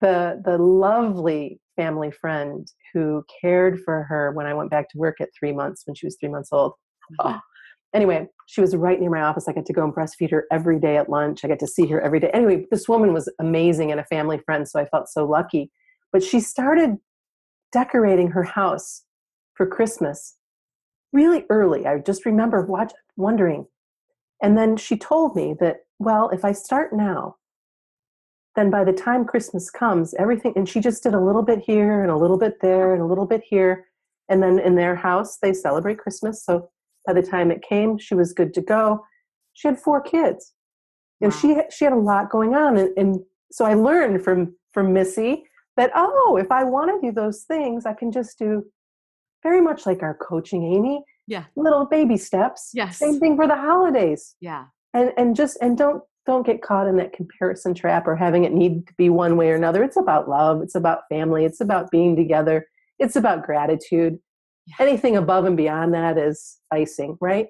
the 0.00 0.40
the 0.44 0.58
lovely 0.58 1.60
family 1.76 2.10
friend 2.10 2.66
who 2.92 3.24
cared 3.40 3.80
for 3.84 4.02
her 4.04 4.32
when 4.32 4.46
I 4.46 4.52
went 4.54 4.70
back 4.70 4.88
to 4.90 4.98
work 4.98 5.20
at 5.20 5.28
three 5.38 5.52
months 5.52 5.82
when 5.86 5.94
she 5.94 6.04
was 6.06 6.16
three 6.18 6.28
months 6.28 6.50
old. 6.52 6.72
Mm-hmm. 7.20 7.36
Oh. 7.36 7.40
Anyway, 7.92 8.28
she 8.46 8.60
was 8.60 8.76
right 8.76 9.00
near 9.00 9.10
my 9.10 9.22
office. 9.22 9.48
I 9.48 9.52
got 9.52 9.66
to 9.66 9.72
go 9.72 9.84
and 9.84 9.94
breastfeed 9.94 10.30
her 10.30 10.46
every 10.52 10.78
day 10.78 10.96
at 10.96 11.08
lunch. 11.08 11.44
I 11.44 11.48
got 11.48 11.58
to 11.58 11.66
see 11.66 11.86
her 11.88 12.00
every 12.00 12.20
day. 12.20 12.30
Anyway, 12.32 12.66
this 12.70 12.88
woman 12.88 13.12
was 13.12 13.28
amazing 13.38 13.90
and 13.90 14.00
a 14.00 14.04
family 14.04 14.38
friend, 14.38 14.68
so 14.68 14.78
I 14.80 14.86
felt 14.86 15.08
so 15.08 15.26
lucky. 15.26 15.70
But 16.12 16.22
she 16.22 16.40
started 16.40 16.98
decorating 17.72 18.28
her 18.28 18.44
house 18.44 19.04
for 19.54 19.66
Christmas 19.66 20.36
really 21.12 21.44
early. 21.50 21.86
I 21.86 21.98
just 21.98 22.24
remember 22.24 22.64
watch, 22.64 22.92
wondering. 23.16 23.66
And 24.42 24.56
then 24.56 24.76
she 24.76 24.96
told 24.96 25.36
me 25.36 25.54
that, 25.60 25.78
well, 25.98 26.30
if 26.30 26.44
I 26.44 26.52
start 26.52 26.92
now, 26.92 27.36
then 28.56 28.70
by 28.70 28.84
the 28.84 28.92
time 28.92 29.24
Christmas 29.24 29.70
comes, 29.70 30.14
everything, 30.14 30.52
and 30.56 30.68
she 30.68 30.80
just 30.80 31.02
did 31.02 31.14
a 31.14 31.20
little 31.20 31.42
bit 31.42 31.60
here 31.60 32.02
and 32.02 32.10
a 32.10 32.16
little 32.16 32.38
bit 32.38 32.60
there 32.60 32.94
and 32.94 33.02
a 33.02 33.06
little 33.06 33.26
bit 33.26 33.42
here. 33.44 33.86
And 34.28 34.42
then 34.42 34.58
in 34.58 34.76
their 34.76 34.96
house, 34.96 35.38
they 35.38 35.52
celebrate 35.52 35.98
Christmas. 35.98 36.44
So 36.44 36.70
by 37.06 37.12
the 37.12 37.22
time 37.22 37.50
it 37.50 37.62
came, 37.62 37.98
she 37.98 38.14
was 38.14 38.32
good 38.32 38.54
to 38.54 38.60
go. 38.60 39.04
She 39.52 39.68
had 39.68 39.78
four 39.78 40.00
kids. 40.00 40.52
And 41.22 41.34
she 41.34 41.56
she 41.70 41.84
had 41.84 41.92
a 41.92 41.96
lot 41.96 42.30
going 42.30 42.54
on. 42.54 42.78
And, 42.78 42.96
and 42.96 43.20
so 43.52 43.64
I 43.64 43.74
learned 43.74 44.24
from 44.24 44.54
from 44.72 44.92
Missy 44.92 45.44
that, 45.76 45.90
oh, 45.94 46.38
if 46.40 46.50
I 46.50 46.64
want 46.64 46.90
to 46.90 47.06
do 47.06 47.12
those 47.12 47.42
things, 47.42 47.84
I 47.84 47.92
can 47.92 48.10
just 48.10 48.38
do 48.38 48.64
very 49.42 49.60
much 49.60 49.86
like 49.86 50.02
our 50.02 50.14
coaching, 50.14 50.64
Amy, 50.64 51.04
yeah 51.26 51.44
little 51.56 51.84
baby 51.84 52.16
steps. 52.16 52.70
Yes. 52.74 52.98
Same 52.98 53.18
thing 53.20 53.36
for 53.36 53.46
the 53.46 53.56
holidays 53.56 54.34
yeah 54.40 54.66
and 54.94 55.12
and 55.16 55.36
just 55.36 55.56
and 55.60 55.78
don't 55.78 56.02
don't 56.26 56.44
get 56.44 56.62
caught 56.62 56.86
in 56.86 56.96
that 56.96 57.12
comparison 57.12 57.74
trap 57.74 58.06
or 58.06 58.14
having 58.14 58.44
it 58.44 58.52
need 58.52 58.86
to 58.86 58.94
be 58.94 59.08
one 59.08 59.36
way 59.36 59.50
or 59.50 59.54
another 59.54 59.82
it's 59.82 59.96
about 59.96 60.28
love 60.28 60.62
it's 60.62 60.74
about 60.74 61.00
family 61.08 61.44
it's 61.44 61.60
about 61.60 61.90
being 61.90 62.14
together 62.14 62.66
it's 62.98 63.16
about 63.16 63.44
gratitude 63.44 64.18
Yeah. 64.66 64.76
anything 64.80 65.16
above 65.16 65.46
and 65.46 65.56
beyond 65.56 65.94
that 65.94 66.18
is 66.18 66.58
icing 66.70 67.16
right 67.20 67.48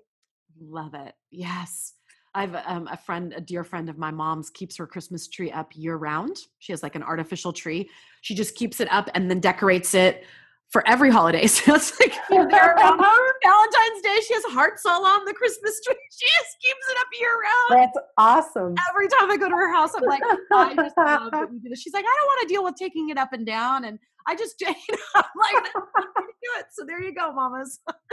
Love 0.60 0.94
it. 0.94 1.14
Yes. 1.30 1.94
I 2.34 2.42
have 2.42 2.62
um, 2.66 2.88
a 2.88 2.96
friend, 2.96 3.32
a 3.36 3.40
dear 3.40 3.64
friend 3.64 3.88
of 3.88 3.98
my 3.98 4.10
mom's, 4.10 4.50
keeps 4.50 4.76
her 4.76 4.86
Christmas 4.86 5.26
tree 5.26 5.50
up 5.50 5.72
year 5.74 5.96
round. 5.96 6.36
She 6.58 6.72
has 6.72 6.82
like 6.82 6.94
an 6.94 7.02
artificial 7.02 7.52
tree. 7.52 7.90
She 8.20 8.34
just 8.34 8.54
keeps 8.54 8.78
it 8.80 8.92
up 8.92 9.08
and 9.14 9.28
then 9.28 9.40
decorates 9.40 9.94
it 9.94 10.24
for 10.68 10.86
every 10.86 11.10
holiday. 11.10 11.46
So 11.48 11.74
it's 11.74 11.98
like 11.98 12.14
Valentine's 12.30 14.02
Day, 14.02 14.20
she 14.26 14.34
has 14.34 14.44
hearts 14.50 14.86
all 14.86 15.04
on 15.04 15.24
the 15.24 15.34
Christmas 15.34 15.80
tree. 15.84 15.96
She 16.12 16.26
just 16.38 16.56
keeps 16.60 16.88
it 16.90 16.96
up 17.00 17.06
year 17.18 17.40
round. 17.40 17.82
That's 17.82 18.06
awesome. 18.18 18.74
Every 18.90 19.08
time 19.08 19.30
I 19.30 19.36
go 19.36 19.48
to 19.48 19.54
her 19.56 19.72
house, 19.72 19.94
I'm 19.94 20.04
like, 20.04 20.22
I 20.52 20.74
just 20.74 20.96
love 20.98 21.30
that 21.32 21.50
we 21.50 21.58
do 21.58 21.70
this. 21.70 21.80
She's 21.80 21.94
like, 21.94 22.04
I 22.04 22.16
don't 22.20 22.26
want 22.26 22.48
to 22.48 22.54
deal 22.54 22.62
with 22.62 22.74
taking 22.76 23.08
it 23.08 23.16
up 23.16 23.32
and 23.32 23.46
down. 23.46 23.86
And 23.86 23.98
I 24.30 24.36
just, 24.36 24.54
know, 24.64 24.72
I'm 25.16 25.24
like, 25.36 25.72
do 25.74 26.50
it. 26.58 26.66
So 26.72 26.84
there 26.86 27.02
you 27.02 27.12
go, 27.12 27.32
mamas. 27.32 27.80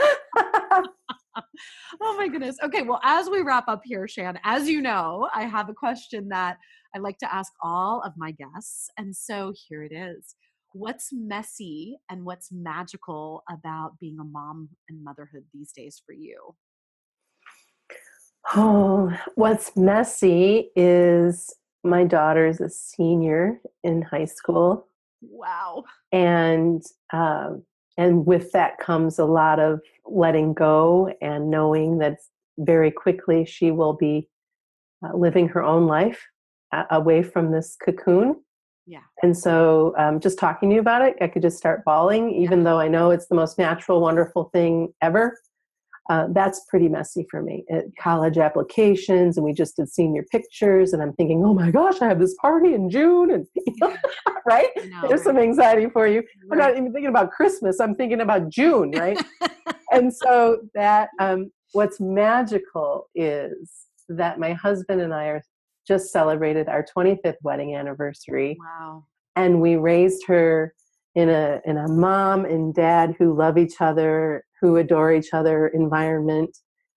oh 2.00 2.16
my 2.16 2.26
goodness. 2.26 2.56
Okay, 2.62 2.82
well, 2.82 3.00
as 3.04 3.30
we 3.30 3.42
wrap 3.42 3.68
up 3.68 3.82
here, 3.84 4.08
Shann, 4.08 4.36
as 4.42 4.68
you 4.68 4.82
know, 4.82 5.28
I 5.32 5.44
have 5.44 5.68
a 5.68 5.74
question 5.74 6.28
that 6.30 6.56
I 6.94 6.98
like 6.98 7.18
to 7.18 7.32
ask 7.32 7.52
all 7.62 8.02
of 8.04 8.14
my 8.16 8.32
guests. 8.32 8.90
And 8.98 9.14
so 9.14 9.52
here 9.68 9.84
it 9.84 9.92
is. 9.92 10.34
What's 10.72 11.10
messy 11.12 11.98
and 12.10 12.24
what's 12.24 12.50
magical 12.50 13.44
about 13.48 13.92
being 14.00 14.18
a 14.20 14.24
mom 14.24 14.70
and 14.88 15.04
motherhood 15.04 15.44
these 15.54 15.70
days 15.70 16.02
for 16.04 16.12
you? 16.12 16.56
Oh, 18.56 19.16
what's 19.36 19.76
messy 19.76 20.70
is 20.74 21.54
my 21.84 22.02
daughter's 22.02 22.60
a 22.60 22.68
senior 22.68 23.60
in 23.84 24.02
high 24.02 24.24
school. 24.24 24.88
Wow. 25.22 25.84
And 26.12 26.82
um, 27.12 27.64
and 27.96 28.26
with 28.26 28.52
that 28.52 28.78
comes 28.78 29.18
a 29.18 29.24
lot 29.24 29.58
of 29.58 29.80
letting 30.06 30.54
go 30.54 31.12
and 31.20 31.50
knowing 31.50 31.98
that 31.98 32.18
very 32.58 32.90
quickly 32.90 33.44
she 33.44 33.70
will 33.70 33.94
be 33.94 34.28
uh, 35.04 35.16
living 35.16 35.48
her 35.48 35.62
own 35.62 35.86
life 35.86 36.24
uh, 36.72 36.84
away 36.90 37.22
from 37.22 37.50
this 37.50 37.76
cocoon. 37.84 38.36
Yeah. 38.86 39.00
And 39.22 39.36
so, 39.36 39.94
um, 39.98 40.18
just 40.18 40.38
talking 40.38 40.70
to 40.70 40.76
you 40.76 40.80
about 40.80 41.02
it, 41.02 41.16
I 41.20 41.28
could 41.28 41.42
just 41.42 41.58
start 41.58 41.84
bawling, 41.84 42.32
even 42.32 42.60
yeah. 42.60 42.64
though 42.64 42.78
I 42.78 42.88
know 42.88 43.10
it's 43.10 43.26
the 43.26 43.34
most 43.34 43.58
natural, 43.58 44.00
wonderful 44.00 44.50
thing 44.52 44.94
ever 45.02 45.36
uh, 46.08 46.26
that's 46.30 46.64
pretty 46.68 46.88
messy 46.88 47.26
for 47.30 47.42
me. 47.42 47.64
At 47.70 47.84
college 48.00 48.38
applications, 48.38 49.36
and 49.36 49.44
we 49.44 49.52
just 49.52 49.76
did 49.76 49.90
senior 49.90 50.24
pictures, 50.30 50.92
and 50.92 51.02
I'm 51.02 51.12
thinking, 51.12 51.44
oh 51.44 51.52
my 51.52 51.70
gosh, 51.70 52.00
I 52.00 52.08
have 52.08 52.18
this 52.18 52.34
party 52.40 52.72
in 52.72 52.88
June, 52.88 53.30
and 53.30 53.46
right? 54.46 54.68
Know, 54.76 55.08
There's 55.08 55.20
right. 55.20 55.20
some 55.20 55.38
anxiety 55.38 55.88
for 55.90 56.06
you. 56.06 56.20
Right. 56.20 56.52
I'm 56.52 56.58
not 56.58 56.70
even 56.72 56.92
thinking 56.92 57.10
about 57.10 57.30
Christmas. 57.30 57.78
I'm 57.78 57.94
thinking 57.94 58.22
about 58.22 58.48
June, 58.48 58.90
right? 58.92 59.22
and 59.92 60.14
so 60.14 60.60
that 60.74 61.10
um, 61.18 61.50
what's 61.72 62.00
magical 62.00 63.10
is 63.14 63.70
that 64.08 64.38
my 64.38 64.54
husband 64.54 65.02
and 65.02 65.12
I 65.12 65.26
are 65.26 65.42
just 65.86 66.10
celebrated 66.10 66.68
our 66.68 66.84
25th 66.84 67.36
wedding 67.42 67.76
anniversary. 67.76 68.56
Wow. 68.58 69.04
And 69.36 69.60
we 69.60 69.76
raised 69.76 70.26
her 70.26 70.74
in 71.14 71.28
a 71.28 71.60
in 71.64 71.76
a 71.76 71.88
mom 71.88 72.44
and 72.44 72.74
dad 72.74 73.14
who 73.18 73.34
love 73.34 73.58
each 73.58 73.80
other 73.80 74.44
who 74.60 74.76
adore 74.76 75.12
each 75.12 75.32
other 75.32 75.68
environment, 75.68 76.56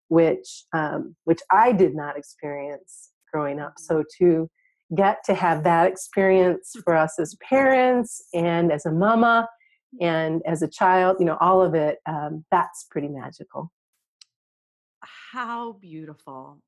which 0.07 0.63
um, 0.73 1.15
which 1.25 1.39
I 1.51 1.71
did 1.71 1.95
not 1.95 2.17
experience 2.17 3.11
growing 3.31 3.59
up. 3.59 3.73
So 3.77 4.03
to 4.19 4.49
get 4.95 5.23
to 5.25 5.33
have 5.33 5.63
that 5.63 5.87
experience 5.87 6.73
for 6.83 6.95
us 6.95 7.19
as 7.19 7.35
parents 7.47 8.23
and 8.33 8.71
as 8.71 8.85
a 8.85 8.91
mama 8.91 9.47
and 10.01 10.41
as 10.45 10.61
a 10.61 10.67
child, 10.67 11.17
you 11.19 11.25
know, 11.25 11.37
all 11.39 11.61
of 11.61 11.75
it, 11.75 11.99
um, 12.07 12.43
that's 12.51 12.87
pretty 12.89 13.07
magical. 13.07 13.71
How 15.31 15.73
beautiful. 15.73 16.61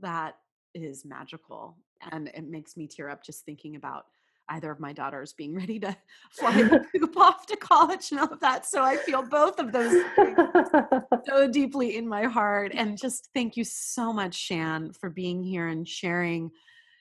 That 0.00 0.36
is 0.74 1.04
magical. 1.04 1.78
And 2.10 2.28
it 2.28 2.48
makes 2.48 2.76
me 2.76 2.86
tear 2.86 3.08
up 3.08 3.24
just 3.24 3.44
thinking 3.44 3.76
about 3.76 4.06
either 4.50 4.70
of 4.70 4.78
my 4.80 4.92
daughters 4.92 5.32
being 5.32 5.54
ready 5.56 5.78
to 5.80 5.96
fly 6.30 6.62
the 6.62 6.84
coop 6.98 7.16
off 7.16 7.46
to 7.46 7.56
college 7.56 8.10
and 8.10 8.20
all 8.20 8.30
of 8.32 8.40
that. 8.40 8.66
So 8.66 8.82
I 8.82 8.96
feel 8.96 9.22
both 9.22 9.58
of 9.58 9.72
those 9.72 10.04
so 11.26 11.50
deeply 11.50 11.96
in 11.96 12.06
my 12.08 12.24
heart. 12.24 12.72
And 12.74 12.98
just 12.98 13.30
thank 13.34 13.56
you 13.56 13.64
so 13.64 14.12
much, 14.12 14.34
Shann, 14.34 14.92
for 14.92 15.08
being 15.10 15.42
here 15.42 15.68
and 15.68 15.88
sharing, 15.88 16.50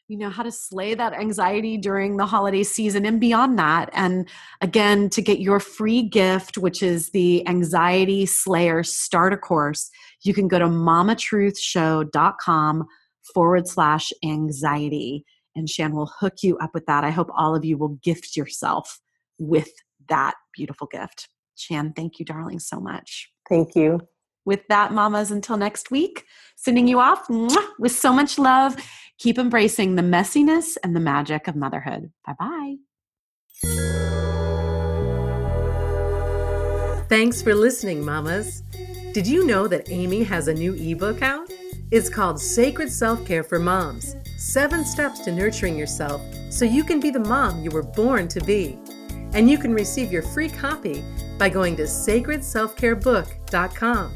you 0.08 0.17
know, 0.17 0.30
how 0.30 0.43
to 0.43 0.51
slay 0.51 0.93
that 0.93 1.13
anxiety 1.13 1.77
during 1.77 2.17
the 2.17 2.25
holiday 2.25 2.63
season 2.63 3.06
and 3.06 3.19
beyond 3.19 3.60
that. 3.60 3.89
And 3.93 4.27
again, 4.62 5.10
to 5.12 5.21
get 5.21 5.39
your 5.39 5.60
free 5.60 6.01
gift, 6.04 6.58
which 6.58 6.82
is 6.84 7.12
the 7.12 7.47
Anxiety 7.47 8.25
Slayer 8.25 8.84
Starter 8.84 9.38
Course, 9.38 9.89
you 10.23 10.34
can 10.34 10.47
go 10.47 10.60
to 10.60 10.65
mamatruthshow.com 10.65 12.88
forward 13.34 13.67
slash 13.67 14.12
anxiety 14.23 15.25
and 15.56 15.70
Shann 15.70 15.94
will 15.94 16.12
hook 16.20 16.36
you 16.44 16.58
up 16.58 16.72
with 16.74 16.86
that. 16.86 17.04
I 17.04 17.10
hope 17.10 17.30
all 17.36 17.56
of 17.56 17.66
you 17.66 17.78
will 17.78 18.00
gift 18.04 18.36
yourself 18.36 19.00
with 19.40 19.70
that 20.10 20.36
beautiful 20.56 20.88
gift. 20.88 21.30
Shann, 21.56 21.94
thank 21.94 22.20
you, 22.20 22.26
darling, 22.26 22.60
so 22.60 22.80
much. 22.80 23.30
Thank 23.50 23.76
you. 23.76 24.00
With 24.46 24.62
that, 24.70 24.92
mamas, 24.92 25.30
until 25.30 25.58
next 25.58 25.92
week, 25.92 26.26
sending 26.56 26.88
you 26.88 27.00
off 27.00 27.28
with 27.80 27.92
so 27.92 28.12
much 28.12 28.40
love. 28.40 28.76
Keep 29.20 29.38
embracing 29.38 29.96
the 29.96 30.02
messiness 30.02 30.78
and 30.84 30.96
the 30.96 31.00
magic 31.00 31.48
of 31.48 31.56
motherhood. 31.56 32.12
Bye 32.26 32.36
bye. 32.40 32.76
Thanks 37.08 37.42
for 37.42 37.54
listening, 37.54 38.04
mamas. 38.04 38.64
Did 39.14 39.28
you 39.28 39.46
know 39.46 39.68
that 39.68 39.92
Amy 39.92 40.24
has 40.24 40.48
a 40.48 40.54
new 40.54 40.74
ebook 40.74 41.22
out? 41.22 41.52
It's 41.92 42.10
called 42.10 42.40
Sacred 42.40 42.90
Self 42.90 43.24
Care 43.26 43.44
for 43.44 43.60
Moms 43.60 44.16
Seven 44.41 44.84
Steps 44.84 45.19
to 45.19 45.32
Nurturing 45.32 45.77
Yourself 45.77 46.19
so 46.49 46.65
you 46.65 46.84
can 46.84 46.99
be 46.99 47.12
the 47.12 47.19
mom 47.19 47.63
you 47.63 47.69
were 47.69 47.84
born 47.84 48.27
to 48.30 48.43
be. 48.43 48.80
And 49.34 49.47
you 49.47 49.60
can 49.60 49.71
receive 49.71 50.12
your 50.12 50.23
free 50.23 50.49
copy 50.49 51.04
by 51.38 51.47
going 51.47 51.75
to 51.75 51.84
sacredselfcarebook.com. 51.84 54.15